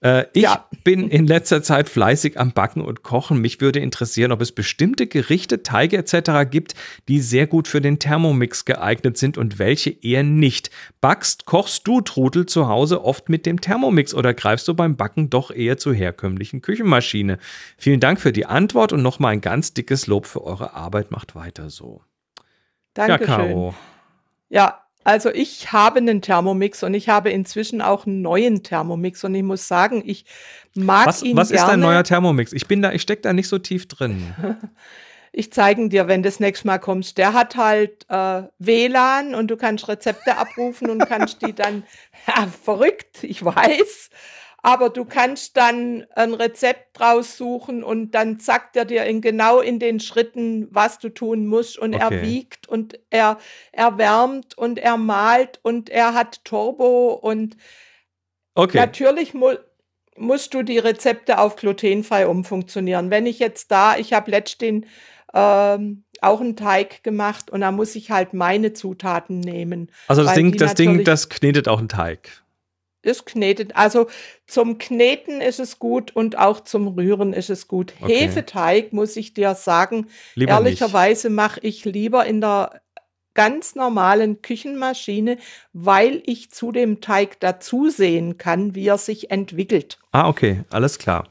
Äh, 0.04 0.26
ich 0.34 0.44
ja. 0.44 0.68
bin 0.84 1.10
in 1.10 1.26
letzter 1.26 1.64
Zeit 1.64 1.88
fleißig 1.88 2.38
am 2.38 2.52
Backen 2.52 2.82
und 2.82 3.04
Kochen. 3.04 3.40
Mich 3.40 3.62
würde 3.62 3.80
interessieren, 3.80 4.34
ob 4.34 4.42
es 4.42 4.52
bestimmte 4.52 5.08
Gerichte, 5.08 5.64
Teige 5.64 5.98
etc. 5.98 6.50
gibt, 6.50 6.76
die 7.08 7.22
sehr 7.22 7.48
gut 7.48 7.70
für 7.70 7.80
den 7.80 8.00
Thermomix 8.00 8.66
geeignet 8.66 9.18
sind 9.18 9.38
und 9.38 9.60
welche 9.60 9.92
eher 9.92 10.24
nicht. 10.24 10.72
Backst, 11.00 11.46
kochst 11.46 11.88
du, 11.88 12.02
Trudel, 12.02 12.46
zu 12.46 12.68
Hause 12.68 13.04
oft 13.06 13.30
mit 13.30 13.46
dem 13.46 13.62
Thermomix 13.62 14.14
oder 14.14 14.34
greifst 14.34 14.68
du 14.68 14.74
beim 14.74 14.98
Backen 14.98 15.30
doch 15.30 15.52
eher 15.52 15.78
zur 15.78 15.94
herkömmlichen 15.94 16.62
Küchenmaschine? 16.62 17.40
Vielen 17.78 18.02
Dank 18.02 18.20
für 18.20 18.34
die 18.34 18.46
Antwort 18.46 18.92
und 18.92 19.02
nochmal 19.02 19.34
ein 19.34 19.42
ganz 19.42 19.74
dickes 19.74 20.08
Lob 20.08 20.26
für 20.26 20.44
eure 20.44 20.74
Arbeit. 20.74 21.12
Macht 21.12 21.34
weiter 21.34 21.70
so. 21.70 22.02
Dankeschön. 22.94 23.28
Ja, 23.28 23.36
Caro. 23.38 23.76
Ja, 24.50 24.83
also 25.04 25.30
ich 25.30 25.72
habe 25.72 26.00
einen 26.00 26.22
Thermomix 26.22 26.84
und 26.84 26.94
ich 26.94 27.10
habe 27.10 27.30
inzwischen 27.30 27.82
auch 27.82 28.06
einen 28.06 28.22
neuen 28.22 28.64
Thermomix 28.64 29.24
und 29.24 29.36
ich 29.36 29.44
muss 29.44 29.68
sagen, 29.68 30.04
ich 30.06 30.26
mag 30.76 31.08
was, 31.08 31.24
ihn 31.24 31.38
Was 31.38 31.50
gerne. 31.50 31.62
ist 31.62 31.70
dein 31.70 31.80
neuer 31.80 32.04
Thermomix? 32.04 32.54
Ich 32.54 32.68
bin 32.68 32.82
da, 32.82 32.92
ich 32.92 33.02
stecke 33.02 33.22
da 33.22 33.34
nicht 33.34 33.48
so 33.48 33.60
tief 33.60 33.88
drin. 33.88 34.34
ich 35.32 35.52
zeige 35.52 35.90
dir, 35.90 36.08
wenn 36.08 36.24
du 36.24 36.30
das 36.30 36.40
nächste 36.40 36.68
Mal 36.68 36.78
kommst. 36.78 37.18
Der 37.18 37.34
hat 37.34 37.56
halt 37.56 38.06
äh, 38.10 38.44
WLAN 38.60 39.36
und 39.36 39.50
du 39.50 39.58
kannst 39.58 39.88
Rezepte 39.88 40.38
abrufen 40.38 40.90
und 40.90 41.06
kannst 41.08 41.42
die 41.42 41.54
dann, 41.54 41.84
ja, 42.28 42.48
verrückt, 42.48 43.24
ich 43.24 43.44
weiß, 43.44 44.10
aber 44.66 44.90
du 44.90 45.04
kannst 45.04 45.58
dann 45.58 46.06
ein 46.16 46.34
Rezept 46.34 46.98
draus 46.98 47.38
suchen 47.38 47.84
und 47.84 48.12
dann 48.12 48.40
sagt 48.40 48.78
er 48.78 48.86
dir 48.86 49.04
in 49.04 49.20
genau 49.20 49.60
in 49.60 49.78
den 49.78 50.00
Schritten, 50.00 50.70
was 50.72 51.00
du 51.00 51.10
tun 51.10 51.46
musst 51.46 51.78
und 51.78 51.94
okay. 51.94 52.04
er 52.04 52.22
wiegt 52.24 52.70
und 52.70 52.98
er 53.10 53.38
erwärmt 53.74 54.58
und 54.58 54.80
er 54.80 54.96
malt 54.96 55.60
und 55.64 55.90
er 55.90 56.14
hat 56.14 56.46
Turbo 56.46 57.10
und 57.10 57.58
okay. 58.56 58.78
natürlich 58.78 59.34
mu 59.34 59.52
musst 60.16 60.54
du 60.54 60.62
die 60.62 60.78
Rezepte 60.78 61.40
auf 61.40 61.56
glutenfrei 61.56 62.28
umfunktionieren. 62.28 63.10
Wenn 63.10 63.26
ich 63.26 63.40
jetzt 63.40 63.72
da, 63.72 63.98
ich 63.98 64.14
habe 64.14 64.30
letztens 64.30 64.86
ähm, 65.34 66.04
auch 66.22 66.40
einen 66.40 66.56
Teig 66.56 67.04
gemacht 67.04 67.50
und 67.50 67.62
da 67.62 67.72
muss 67.72 67.96
ich 67.96 68.12
halt 68.12 68.36
meine 68.36 68.74
Zutaten 68.74 69.40
nehmen. 69.40 69.92
Also 70.08 70.24
das 70.24 70.36
Ding, 70.36 70.56
das 70.56 70.76
Ding, 70.76 71.04
das 71.04 71.30
knetet 71.30 71.68
auch 71.68 71.80
einen 71.80 71.90
Teig 71.90 72.43
ist 73.06 73.26
knetet. 73.26 73.76
Also 73.76 74.08
zum 74.48 74.78
Kneten 74.78 75.42
ist 75.42 75.60
es 75.60 75.80
gut 75.80 76.16
und 76.16 76.38
auch 76.38 76.62
zum 76.62 76.88
Rühren 76.88 77.34
ist 77.34 77.50
es 77.50 77.68
gut. 77.68 77.94
Okay. 78.02 78.16
Hefeteig, 78.16 78.94
muss 78.94 79.16
ich 79.16 79.34
dir 79.34 79.56
sagen, 79.56 80.08
lieber 80.36 80.54
ehrlicherweise 80.54 81.30
mache 81.30 81.60
ich 81.62 81.86
lieber 81.86 82.26
in 82.26 82.42
der 82.42 82.82
ganz 83.34 83.76
normalen 83.76 84.42
Küchenmaschine, 84.42 85.38
weil 85.74 86.22
ich 86.26 86.52
zu 86.52 86.72
dem 86.72 87.02
Teig 87.02 87.40
dazu 87.40 87.90
sehen 87.90 88.38
kann, 88.38 88.76
wie 88.76 88.88
er 88.88 88.98
sich 88.98 89.32
entwickelt. 89.32 89.98
Ah, 90.12 90.28
okay, 90.28 90.64
alles 90.70 91.00
klar. 91.00 91.30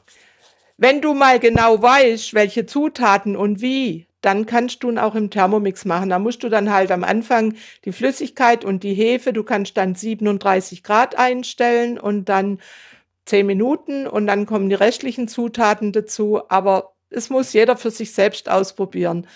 Wenn 0.77 1.01
du 1.01 1.13
mal 1.13 1.39
genau 1.39 1.81
weißt, 1.81 2.33
welche 2.33 2.65
Zutaten 2.65 3.35
und 3.35 3.61
wie, 3.61 4.07
dann 4.23 4.45
kannst 4.45 4.81
du 4.83 4.89
ihn 4.89 4.97
auch 4.97 5.15
im 5.15 5.29
Thermomix 5.29 5.83
machen. 5.83 6.09
Da 6.09 6.17
musst 6.17 6.43
du 6.43 6.49
dann 6.49 6.71
halt 6.71 6.91
am 6.91 7.03
Anfang 7.03 7.55
die 7.83 7.91
Flüssigkeit 7.91 8.63
und 8.63 8.81
die 8.83 8.93
Hefe, 8.93 9.33
du 9.33 9.43
kannst 9.43 9.75
dann 9.75 9.95
37 9.95 10.81
Grad 10.81 11.17
einstellen 11.17 11.99
und 11.99 12.29
dann 12.29 12.59
10 13.25 13.45
Minuten 13.45 14.07
und 14.07 14.25
dann 14.25 14.45
kommen 14.45 14.69
die 14.69 14.75
restlichen 14.75 15.27
Zutaten 15.27 15.91
dazu. 15.91 16.41
Aber 16.49 16.93
es 17.09 17.29
muss 17.29 17.51
jeder 17.51 17.75
für 17.75 17.91
sich 17.91 18.13
selbst 18.13 18.49
ausprobieren. 18.49 19.27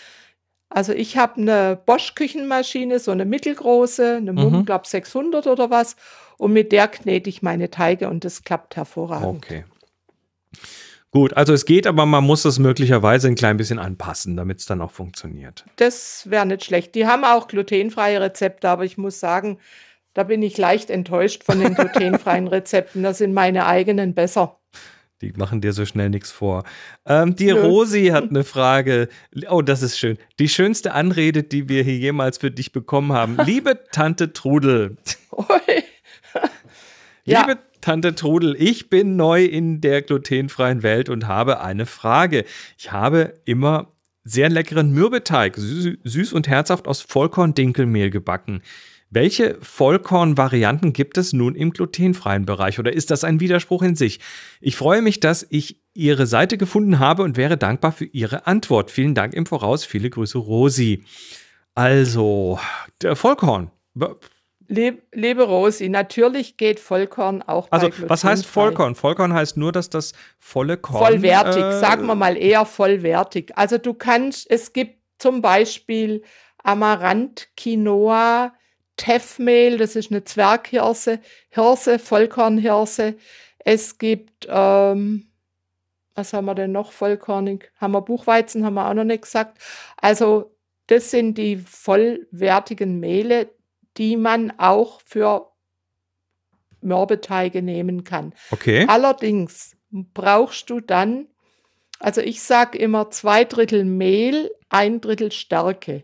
Also 0.70 0.94
ich 0.94 1.18
habe 1.18 1.42
eine 1.42 1.80
Bosch-Küchenmaschine, 1.86 3.00
so 3.00 3.12
eine 3.12 3.26
mittelgroße, 3.26 4.18
eine 4.18 4.32
Mumm, 4.32 4.60
mhm. 4.60 4.66
glaube 4.66 4.88
600 4.88 5.48
oder 5.48 5.70
was. 5.70 5.98
Und 6.38 6.54
mit 6.54 6.72
der 6.72 6.88
knete 6.88 7.30
ich 7.30 7.42
meine 7.42 7.70
Teige 7.70 8.10
und 8.10 8.24
das 8.24 8.44
klappt 8.44 8.78
hervorragend. 8.78 9.44
Okay. 9.44 9.66
Gut, 11.12 11.34
also 11.34 11.54
es 11.54 11.66
geht, 11.66 11.88
aber 11.88 12.06
man 12.06 12.24
muss 12.24 12.44
es 12.44 12.60
möglicherweise 12.60 13.28
ein 13.28 13.36
klein 13.36 13.58
bisschen 13.58 13.80
anpassen, 13.80 14.36
damit 14.36 14.60
es 14.60 14.66
dann 14.66 14.82
auch 14.82 14.92
funktioniert. 14.92 15.66
Das 15.78 16.30
wäre 16.30 16.46
nicht 16.46 16.66
schlecht. 16.66 16.96
Die 16.96 17.08
haben 17.08 17.24
auch 17.24 17.48
glutenfreie 17.48 18.20
Rezepte, 18.20 18.68
aber 18.68 18.84
ich 18.84 18.98
muss 18.98 19.20
sagen, 19.20 19.58
da 20.14 20.24
bin 20.24 20.42
ich 20.42 20.58
leicht 20.58 20.90
enttäuscht 20.90 21.44
von 21.44 21.60
den 21.60 21.74
glutenfreien 21.76 22.48
Rezepten. 22.48 23.04
Da 23.04 23.14
sind 23.14 23.34
meine 23.34 23.68
eigenen 23.68 24.16
besser. 24.16 24.60
Die 25.22 25.32
machen 25.32 25.62
dir 25.62 25.74
so 25.74 25.86
schnell 25.86 26.10
nichts 26.10 26.30
vor. 26.30 26.64
Ähm, 27.06 27.36
die 27.36 27.48
Nö. 27.48 27.62
Rosi 27.62 28.08
hat 28.08 28.30
eine 28.30 28.44
Frage. 28.44 29.10
Oh, 29.50 29.64
das 29.64 29.82
ist 29.82 29.98
schön. 29.98 30.18
Die 30.38 30.48
schönste 30.48 30.94
Anrede, 30.94 31.42
die 31.42 31.70
wir 31.70 31.84
hier 31.84 31.98
jemals 31.98 32.38
für 32.38 32.52
dich 32.52 32.72
bekommen 32.72 33.14
haben. 33.14 33.38
Liebe 33.46 33.80
Tante 33.92 34.34
Trudel. 34.34 34.98
ja. 37.26 37.48
Tante 37.88 38.16
Trudel, 38.16 38.58
ich 38.60 38.90
bin 38.90 39.16
neu 39.16 39.46
in 39.46 39.80
der 39.80 40.02
glutenfreien 40.02 40.84
Welt 40.84 41.08
und 41.08 41.26
habe 41.26 41.62
eine 41.62 41.86
Frage. 41.86 42.44
Ich 42.78 42.92
habe 42.92 43.36
immer 43.46 43.94
sehr 44.26 44.50
leckeren 44.50 44.92
Mürbeteig, 44.92 45.56
süß 45.56 46.34
und 46.34 46.50
herzhaft 46.50 46.86
aus 46.86 47.00
Vollkorn-Dinkelmehl 47.00 48.10
gebacken. 48.10 48.62
Welche 49.10 49.58
Vollkorn-Varianten 49.62 50.92
gibt 50.92 51.18
es 51.18 51.32
nun 51.32 51.56
im 51.56 51.72
glutenfreien 51.72 52.46
Bereich 52.46 52.78
oder 52.78 52.92
ist 52.92 53.10
das 53.10 53.24
ein 53.24 53.40
Widerspruch 53.40 53.84
in 53.84 53.96
sich? 53.96 54.20
Ich 54.60 54.76
freue 54.76 55.02
mich, 55.02 55.22
dass 55.22 55.48
ich 55.50 55.82
Ihre 55.94 56.28
Seite 56.28 56.58
gefunden 56.58 57.00
habe 57.00 57.24
und 57.24 57.38
wäre 57.38 57.56
dankbar 57.56 57.94
für 57.94 58.04
Ihre 58.04 58.48
Antwort. 58.48 58.92
Vielen 58.92 59.16
Dank 59.16 59.34
im 59.34 59.46
Voraus. 59.46 59.86
Viele 59.86 60.10
Grüße, 60.10 60.38
Rosi. 60.38 61.06
Also, 61.74 62.60
der 63.02 63.16
Vollkorn. 63.16 63.72
Lebe 64.70 65.44
Rosi, 65.44 65.88
natürlich 65.88 66.58
geht 66.58 66.80
Vollkorn 66.80 67.42
auch 67.42 67.70
bei 67.70 67.78
Also, 67.78 67.90
was 68.08 68.24
heißt 68.24 68.46
Vollkorn? 68.46 68.96
Vollkorn 68.96 69.34
heißt 69.34 69.56
nur, 69.56 69.72
dass 69.72 69.90
das 69.90 70.14
volle 70.40 70.78
Korn. 70.78 71.06
Vollwertig, 71.06 71.64
äh, 71.64 71.80
sagen 71.80 72.06
wir 72.06 72.16
mal 72.16 72.36
eher 72.36 72.66
vollwertig. 72.66 73.54
Also, 73.56 73.78
du 73.78 73.94
kannst, 73.94 74.50
es 74.52 74.74
gibt 74.74 74.98
zum 75.20 75.42
Beispiel 75.42 76.24
Amaranth, 76.64 77.48
Quinoa, 77.56 78.54
Teffmehl, 78.98 79.78
das 79.78 79.96
ist 79.96 80.12
eine 80.12 80.24
Zwerghirse, 80.24 81.20
Hirse, 81.50 81.98
Vollkornhirse. 81.98 83.16
Es 83.60 83.98
gibt, 83.98 84.48
ähm, 84.50 85.28
was 86.14 86.34
haben 86.34 86.46
wir 86.46 86.56
denn 86.56 86.72
noch 86.72 86.92
vollkornig? 86.92 87.72
Haben 87.80 87.94
wir 87.94 88.02
Buchweizen, 88.02 88.66
haben 88.66 88.74
wir 88.74 88.90
auch 88.90 88.94
noch 88.94 89.04
nicht 89.06 89.24
gesagt. 89.24 89.60
Also, 90.02 90.52
das 90.88 91.12
sind 91.12 91.38
die 91.38 91.58
vollwertigen 91.58 93.00
Mehle, 93.00 93.50
die 93.98 94.18
man 94.18 94.54
auch 94.58 95.02
für 95.06 95.52
Mürbeteige 96.82 97.62
nehmen 97.62 98.04
kann. 98.04 98.34
Okay. 98.52 98.86
Allerdings 98.88 99.76
brauchst 99.92 100.70
du 100.70 100.80
dann, 100.80 101.28
also 102.00 102.22
ich 102.22 102.42
sage 102.42 102.78
immer 102.78 103.10
zwei 103.10 103.44
Drittel 103.44 103.86
Mehl, 103.86 104.52
ein 104.70 105.02
Drittel 105.02 105.32
Stärke. 105.32 106.04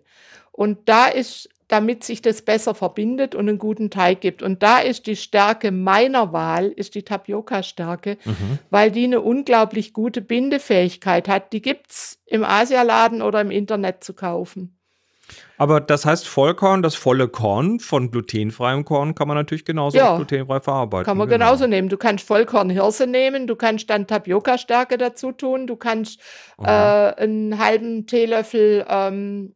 Und 0.52 0.88
da 0.90 1.08
ist, 1.08 1.50
damit 1.68 2.04
sich 2.04 2.22
das 2.22 2.44
besser 2.44 2.76
verbindet 2.76 3.34
und 3.34 3.50
einen 3.50 3.58
guten 3.58 3.90
Teig 3.90 4.22
gibt. 4.22 4.44
Und 4.44 4.62
da 4.62 4.80
ist 4.80 5.08
die 5.08 5.16
Stärke 5.16 5.72
meiner 5.72 6.32
Wahl, 6.32 6.68
ist 6.68 6.94
die 6.96 7.04
Tapioca-Stärke, 7.04 8.18
mhm. 8.24 8.60
weil 8.70 8.92
die 8.92 9.06
eine 9.06 9.22
unglaublich 9.22 9.94
gute 9.94 10.22
Bindefähigkeit 10.22 11.28
hat. 11.28 11.52
Die 11.54 11.62
gibt 11.62 11.92
es 11.92 12.20
im 12.26 12.44
Asialaden 12.44 13.22
oder 13.22 13.42
im 13.42 13.50
Internet 13.50 14.04
zu 14.04 14.14
kaufen. 14.14 14.78
Aber 15.58 15.80
das 15.82 16.06
heißt 16.06 16.28
Vollkorn, 16.28 16.82
das 16.82 16.96
volle 16.96 17.28
Korn 17.28 17.80
von 17.80 18.12
glutenfreiem 18.12 18.86
Korn 18.86 19.16
kann 19.16 19.28
man 19.28 19.38
natürlich 19.38 19.66
genauso 19.66 19.98
ja, 19.98 20.16
glutenfrei 20.16 20.60
verarbeiten. 20.60 21.06
Kann 21.06 21.18
man 21.18 21.30
genau. 21.30 21.46
genauso 21.46 21.68
nehmen. 21.68 21.90
Du 21.90 21.98
kannst 21.98 22.28
Vollkornhirse 22.28 23.08
nehmen, 23.08 23.48
du 23.48 23.56
kannst 23.56 23.90
dann 23.90 24.08
Tapioca-Stärke 24.08 24.98
dazu 24.98 25.32
tun, 25.32 25.68
du 25.68 25.76
kannst 25.76 26.20
äh, 26.60 26.68
einen 26.68 27.58
halben 27.60 28.08
Teelöffel 28.08 28.86
ähm, 28.88 29.56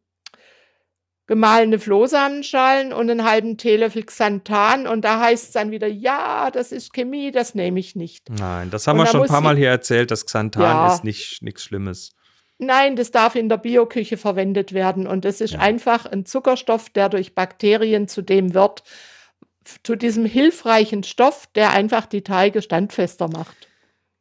gemahlene 1.28 1.78
Flohsamenschalen 1.78 2.92
und 2.92 3.10
einen 3.10 3.22
halben 3.22 3.58
Teelöffel 3.58 4.02
Xanthan 4.02 4.86
und 4.86 5.04
da 5.04 5.20
heißt 5.20 5.44
es 5.44 5.50
dann 5.52 5.70
wieder, 5.70 5.86
ja, 5.86 6.50
das 6.50 6.72
ist 6.72 6.94
Chemie, 6.94 7.30
das 7.30 7.54
nehme 7.54 7.78
ich 7.78 7.94
nicht. 7.94 8.30
Nein, 8.30 8.70
das 8.70 8.86
haben 8.86 8.98
und 8.98 9.04
wir 9.04 9.10
schon 9.10 9.22
ein 9.22 9.28
paar 9.28 9.42
Mal 9.42 9.56
hier 9.56 9.68
erzählt, 9.68 10.10
das 10.10 10.24
Xanthan 10.24 10.62
ja, 10.62 10.94
ist 10.94 11.04
nicht 11.04 11.42
nichts 11.42 11.62
Schlimmes. 11.62 12.14
Nein, 12.58 12.96
das 12.96 13.12
darf 13.12 13.36
in 13.36 13.48
der 13.48 13.56
Bioküche 13.56 14.16
verwendet 14.16 14.72
werden 14.72 15.06
und 15.06 15.24
das 15.24 15.40
ist 15.40 15.54
ja. 15.54 15.60
einfach 15.60 16.06
ein 16.06 16.26
Zuckerstoff, 16.26 16.90
der 16.90 17.08
durch 17.08 17.34
Bakterien 17.34 18.08
zu 18.08 18.20
dem 18.20 18.52
wird, 18.52 18.82
zu 19.84 19.94
diesem 19.94 20.24
hilfreichen 20.24 21.04
Stoff, 21.04 21.48
der 21.54 21.70
einfach 21.70 22.06
die 22.06 22.22
Teige 22.22 22.60
standfester 22.60 23.28
macht. 23.28 23.67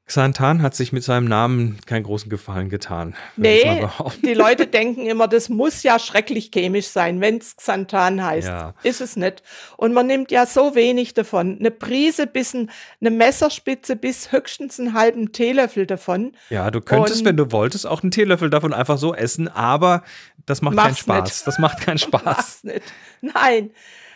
Xanthan 0.07 0.61
hat 0.61 0.73
sich 0.73 0.93
mit 0.93 1.03
seinem 1.03 1.25
Namen 1.27 1.77
keinen 1.85 2.03
großen 2.03 2.29
Gefallen 2.29 2.69
getan. 2.69 3.13
Nee, 3.35 3.85
die 4.23 4.33
Leute 4.33 4.65
denken 4.65 5.05
immer, 5.05 5.27
das 5.27 5.49
muss 5.49 5.83
ja 5.83 5.99
schrecklich 5.99 6.49
chemisch 6.53 6.87
sein, 6.87 7.19
wenn 7.19 7.37
es 7.39 7.57
Xanthan 7.57 8.23
heißt. 8.23 8.47
Ja. 8.47 8.73
Ist 8.83 9.01
es 9.01 9.17
nicht. 9.17 9.43
Und 9.75 9.93
man 9.93 10.07
nimmt 10.07 10.31
ja 10.31 10.45
so 10.45 10.75
wenig 10.75 11.13
davon. 11.13 11.57
Eine 11.59 11.71
Prise 11.71 12.25
bis 12.25 12.53
ein, 12.53 12.71
eine 13.01 13.11
Messerspitze 13.11 13.97
bis 13.97 14.31
höchstens 14.31 14.79
einen 14.79 14.93
halben 14.93 15.33
Teelöffel 15.33 15.85
davon. 15.85 16.31
Ja, 16.49 16.71
du 16.71 16.79
könntest, 16.79 17.19
Und- 17.19 17.25
wenn 17.25 17.37
du 17.37 17.51
wolltest, 17.51 17.85
auch 17.85 18.01
einen 18.01 18.11
Teelöffel 18.11 18.49
davon 18.49 18.73
einfach 18.73 18.97
so 18.97 19.13
essen, 19.13 19.49
aber 19.49 20.03
das 20.45 20.61
macht 20.61 20.77
keinen 20.77 20.95
Spaß. 20.95 21.23
nicht. 21.29 21.47
Das 21.47 21.59
macht 21.59 21.81
keinen 21.81 21.97
Spaß. 21.97 22.23
Mach's 22.23 22.63
nicht. 22.63 22.83
Nein. 23.19 23.71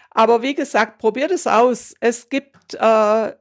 Aber 0.10 0.42
wie 0.42 0.56
gesagt, 0.56 1.00
probiert 1.00 1.32
es 1.32 1.48
aus. 1.48 1.94
Es 2.00 2.30
gibt, 2.30 2.76
äh, 2.76 3.32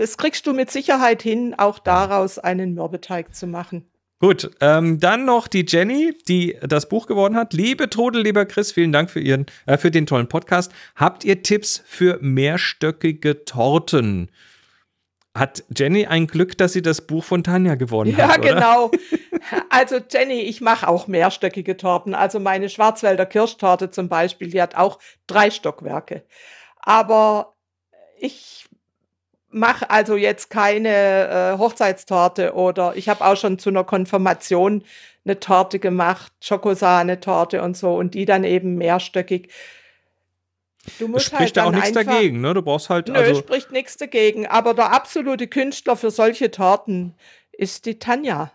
es 0.00 0.16
kriegst 0.16 0.46
du 0.46 0.52
mit 0.52 0.70
Sicherheit 0.70 1.22
hin, 1.22 1.54
auch 1.56 1.78
daraus 1.78 2.38
einen 2.38 2.74
Mürbeteig 2.74 3.34
zu 3.34 3.46
machen. 3.46 3.86
Gut, 4.18 4.50
ähm, 4.60 5.00
dann 5.00 5.24
noch 5.24 5.48
die 5.48 5.64
Jenny, 5.66 6.14
die 6.28 6.58
das 6.62 6.88
Buch 6.88 7.06
gewonnen 7.06 7.36
hat. 7.36 7.54
Liebe 7.54 7.88
Trudel, 7.88 8.22
lieber 8.22 8.44
Chris, 8.44 8.70
vielen 8.72 8.92
Dank 8.92 9.10
für 9.10 9.20
Ihren, 9.20 9.46
äh, 9.66 9.78
für 9.78 9.90
den 9.90 10.04
tollen 10.06 10.28
Podcast. 10.28 10.72
Habt 10.94 11.24
ihr 11.24 11.42
Tipps 11.42 11.82
für 11.86 12.18
mehrstöckige 12.20 13.44
Torten? 13.46 14.30
Hat 15.34 15.64
Jenny 15.74 16.06
ein 16.06 16.26
Glück, 16.26 16.58
dass 16.58 16.72
sie 16.74 16.82
das 16.82 17.06
Buch 17.06 17.24
von 17.24 17.44
Tanja 17.44 17.76
gewonnen 17.76 18.14
Ja, 18.16 18.28
hat, 18.28 18.40
oder? 18.40 18.54
genau. 18.54 18.90
Also 19.70 19.98
Jenny, 20.10 20.40
ich 20.42 20.60
mache 20.60 20.86
auch 20.86 21.06
mehrstöckige 21.06 21.76
Torten. 21.76 22.14
Also 22.14 22.38
meine 22.40 22.68
Schwarzwälder 22.68 23.24
Kirschtorte 23.24 23.90
zum 23.90 24.08
Beispiel, 24.08 24.50
die 24.50 24.60
hat 24.60 24.74
auch 24.74 24.98
drei 25.26 25.50
Stockwerke. 25.50 26.24
Aber 26.76 27.54
ich 28.18 28.66
mache 29.50 29.90
also 29.90 30.16
jetzt 30.16 30.50
keine 30.50 31.54
äh, 31.54 31.58
Hochzeitstorte 31.58 32.54
oder 32.54 32.96
ich 32.96 33.08
habe 33.08 33.24
auch 33.24 33.36
schon 33.36 33.58
zu 33.58 33.70
einer 33.70 33.84
Konfirmation 33.84 34.84
eine 35.24 35.38
Torte 35.38 35.78
gemacht, 35.78 36.32
Schokosahne-Torte 36.40 37.62
und 37.62 37.76
so 37.76 37.94
und 37.94 38.14
die 38.14 38.24
dann 38.24 38.44
eben 38.44 38.76
mehrstöckig. 38.76 39.52
Du 40.98 41.08
musst 41.08 41.26
spricht 41.26 41.40
halt 41.40 41.56
ja 41.56 41.64
auch 41.64 41.72
nichts 41.72 41.96
einfach, 41.96 42.12
dagegen, 42.12 42.40
ne? 42.40 42.54
Du 42.54 42.62
brauchst 42.62 42.88
halt, 42.88 43.08
Nö, 43.08 43.14
also, 43.14 43.34
spricht 43.40 43.70
nichts 43.70 43.96
dagegen. 43.98 44.46
Aber 44.46 44.72
der 44.72 44.92
absolute 44.92 45.46
Künstler 45.46 45.96
für 45.96 46.10
solche 46.10 46.50
Torten 46.50 47.14
ist 47.52 47.84
die 47.84 47.98
Tanja. 47.98 48.50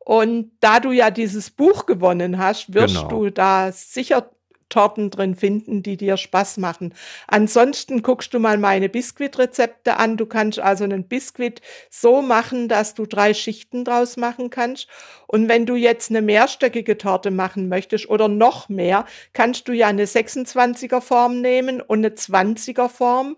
Und 0.00 0.50
da 0.60 0.80
du 0.80 0.90
ja 0.90 1.10
dieses 1.10 1.50
Buch 1.50 1.86
gewonnen 1.86 2.38
hast, 2.38 2.74
wirst 2.74 2.96
Genau. 2.96 3.08
du 3.08 3.30
da 3.30 3.70
sicher 3.70 4.30
Torten 4.68 5.10
drin 5.10 5.34
finden, 5.34 5.82
die 5.82 5.96
dir 5.96 6.16
Spaß 6.16 6.58
machen. 6.58 6.94
Ansonsten 7.26 8.02
guckst 8.02 8.34
du 8.34 8.38
mal 8.38 8.58
meine 8.58 8.88
Biskuitrezepte 8.88 9.96
an. 9.96 10.16
Du 10.16 10.26
kannst 10.26 10.58
also 10.58 10.84
einen 10.84 11.04
Biskuit 11.04 11.60
so 11.90 12.22
machen, 12.22 12.68
dass 12.68 12.94
du 12.94 13.06
drei 13.06 13.34
Schichten 13.34 13.84
draus 13.84 14.16
machen 14.16 14.50
kannst. 14.50 14.88
Und 15.26 15.48
wenn 15.48 15.66
du 15.66 15.76
jetzt 15.76 16.10
eine 16.10 16.22
mehrstöckige 16.22 16.98
Torte 16.98 17.30
machen 17.30 17.68
möchtest 17.68 18.08
oder 18.08 18.28
noch 18.28 18.68
mehr, 18.68 19.04
kannst 19.32 19.68
du 19.68 19.72
ja 19.72 19.88
eine 19.88 20.06
26er 20.06 21.00
Form 21.00 21.40
nehmen 21.40 21.80
und 21.80 21.98
eine 21.98 22.10
20er 22.10 22.88
Form 22.88 23.36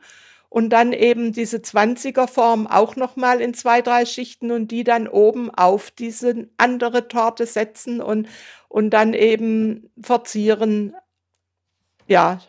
und 0.50 0.70
dann 0.70 0.92
eben 0.92 1.32
diese 1.32 1.58
20er 1.58 2.26
Form 2.26 2.66
auch 2.66 2.96
noch 2.96 3.16
mal 3.16 3.40
in 3.40 3.54
zwei, 3.54 3.80
drei 3.80 4.04
Schichten 4.04 4.50
und 4.50 4.70
die 4.72 4.84
dann 4.84 5.06
oben 5.08 5.48
auf 5.48 5.92
diese 5.92 6.48
andere 6.58 7.08
Torte 7.08 7.46
setzen 7.46 8.02
und, 8.02 8.28
und 8.68 8.90
dann 8.90 9.14
eben 9.14 9.90
verzieren. 10.02 10.94
Ja, 12.10 12.40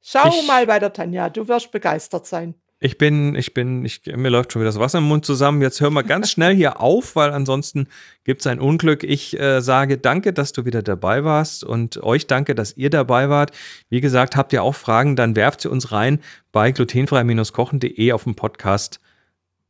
schau 0.00 0.28
Ich- 0.28 0.46
mal 0.46 0.66
bei 0.66 0.78
der 0.78 0.92
Tanja, 0.92 1.28
du 1.28 1.48
wirst 1.48 1.72
begeistert 1.72 2.26
sein. 2.26 2.54
Ich 2.84 2.98
bin, 2.98 3.36
ich 3.36 3.54
bin, 3.54 3.84
ich, 3.84 4.02
mir 4.06 4.28
läuft 4.28 4.52
schon 4.52 4.60
wieder 4.60 4.68
das 4.70 4.80
Wasser 4.80 4.98
im 4.98 5.04
Mund 5.04 5.24
zusammen. 5.24 5.62
Jetzt 5.62 5.80
hören 5.80 5.92
wir 5.94 6.02
ganz 6.02 6.32
schnell 6.32 6.52
hier 6.52 6.80
auf, 6.80 7.14
weil 7.14 7.30
ansonsten 7.30 7.86
gibt 8.24 8.40
es 8.40 8.46
ein 8.48 8.58
Unglück. 8.58 9.04
Ich 9.04 9.38
äh, 9.38 9.60
sage 9.60 9.98
danke, 9.98 10.32
dass 10.32 10.52
du 10.52 10.64
wieder 10.64 10.82
dabei 10.82 11.22
warst 11.22 11.62
und 11.62 12.02
euch 12.02 12.26
danke, 12.26 12.56
dass 12.56 12.76
ihr 12.76 12.90
dabei 12.90 13.28
wart. 13.28 13.52
Wie 13.88 14.00
gesagt, 14.00 14.34
habt 14.34 14.52
ihr 14.52 14.64
auch 14.64 14.74
Fragen, 14.74 15.14
dann 15.14 15.36
werft 15.36 15.60
sie 15.60 15.68
uns 15.70 15.92
rein 15.92 16.18
bei 16.50 16.72
glutenfrei-kochen.de 16.72 18.12
auf 18.12 18.24
dem 18.24 18.34
Podcast 18.34 18.98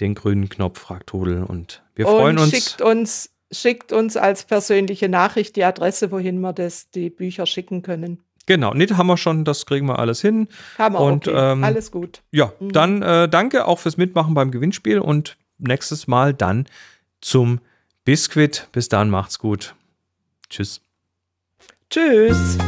den 0.01 0.15
grünen 0.15 0.49
Knopf 0.49 0.79
Fragt 0.81 1.09
Todel 1.09 1.43
und 1.45 1.83
wir 1.95 2.07
freuen 2.07 2.39
und 2.39 2.45
uns. 2.45 2.53
schickt 2.55 2.81
uns, 2.81 3.31
schickt 3.53 3.93
uns 3.93 4.17
als 4.17 4.45
persönliche 4.45 5.11
Nachricht 5.11 5.57
die 5.57 5.65
Adresse, 5.65 6.11
wohin 6.13 6.41
wir 6.41 6.55
das, 6.55 6.89
die 6.91 7.11
Bücher 7.11 7.45
schicken 7.45 7.83
können. 7.83 8.21
Genau, 8.47 8.75
nee, 8.75 8.87
haben 8.89 9.07
wir 9.07 9.17
schon, 9.17 9.45
das 9.45 9.67
kriegen 9.67 9.87
wir 9.87 9.99
alles 9.99 10.21
hin. 10.21 10.49
Hammer, 10.79 11.01
Und, 11.01 11.29
okay. 11.29 11.53
ähm, 11.53 11.63
alles 11.65 11.91
gut. 11.91 12.23
Ja, 12.33 12.53
Mhm. 12.59 12.73
dann 12.73 13.03
äh, 13.03 13.29
danke 13.29 13.67
auch 13.67 13.79
fürs 13.79 13.97
Mitmachen 13.97 14.35
beim 14.35 14.51
Gewinnspiel 14.51 14.99
und 14.99 15.37
nächstes 15.59 16.09
Mal 16.09 16.35
dann 16.35 16.67
zum 17.21 17.61
Biskuit. 18.05 18.69
Bis 18.73 18.89
dann, 18.89 19.11
macht's 19.11 19.39
gut. 19.39 19.75
Tschüss. 20.51 20.81
Tschüss. 21.89 22.59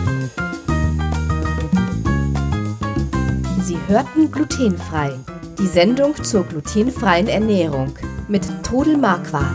Sie 3.62 3.78
hörten 3.88 4.30
glutenfrei. 4.30 5.12
Die 5.58 5.66
Sendung 5.66 6.14
zur 6.22 6.44
glutenfreien 6.44 7.28
Ernährung 7.28 7.94
mit 8.28 8.42
Todel 8.62 8.96
Marquardt. 8.96 9.54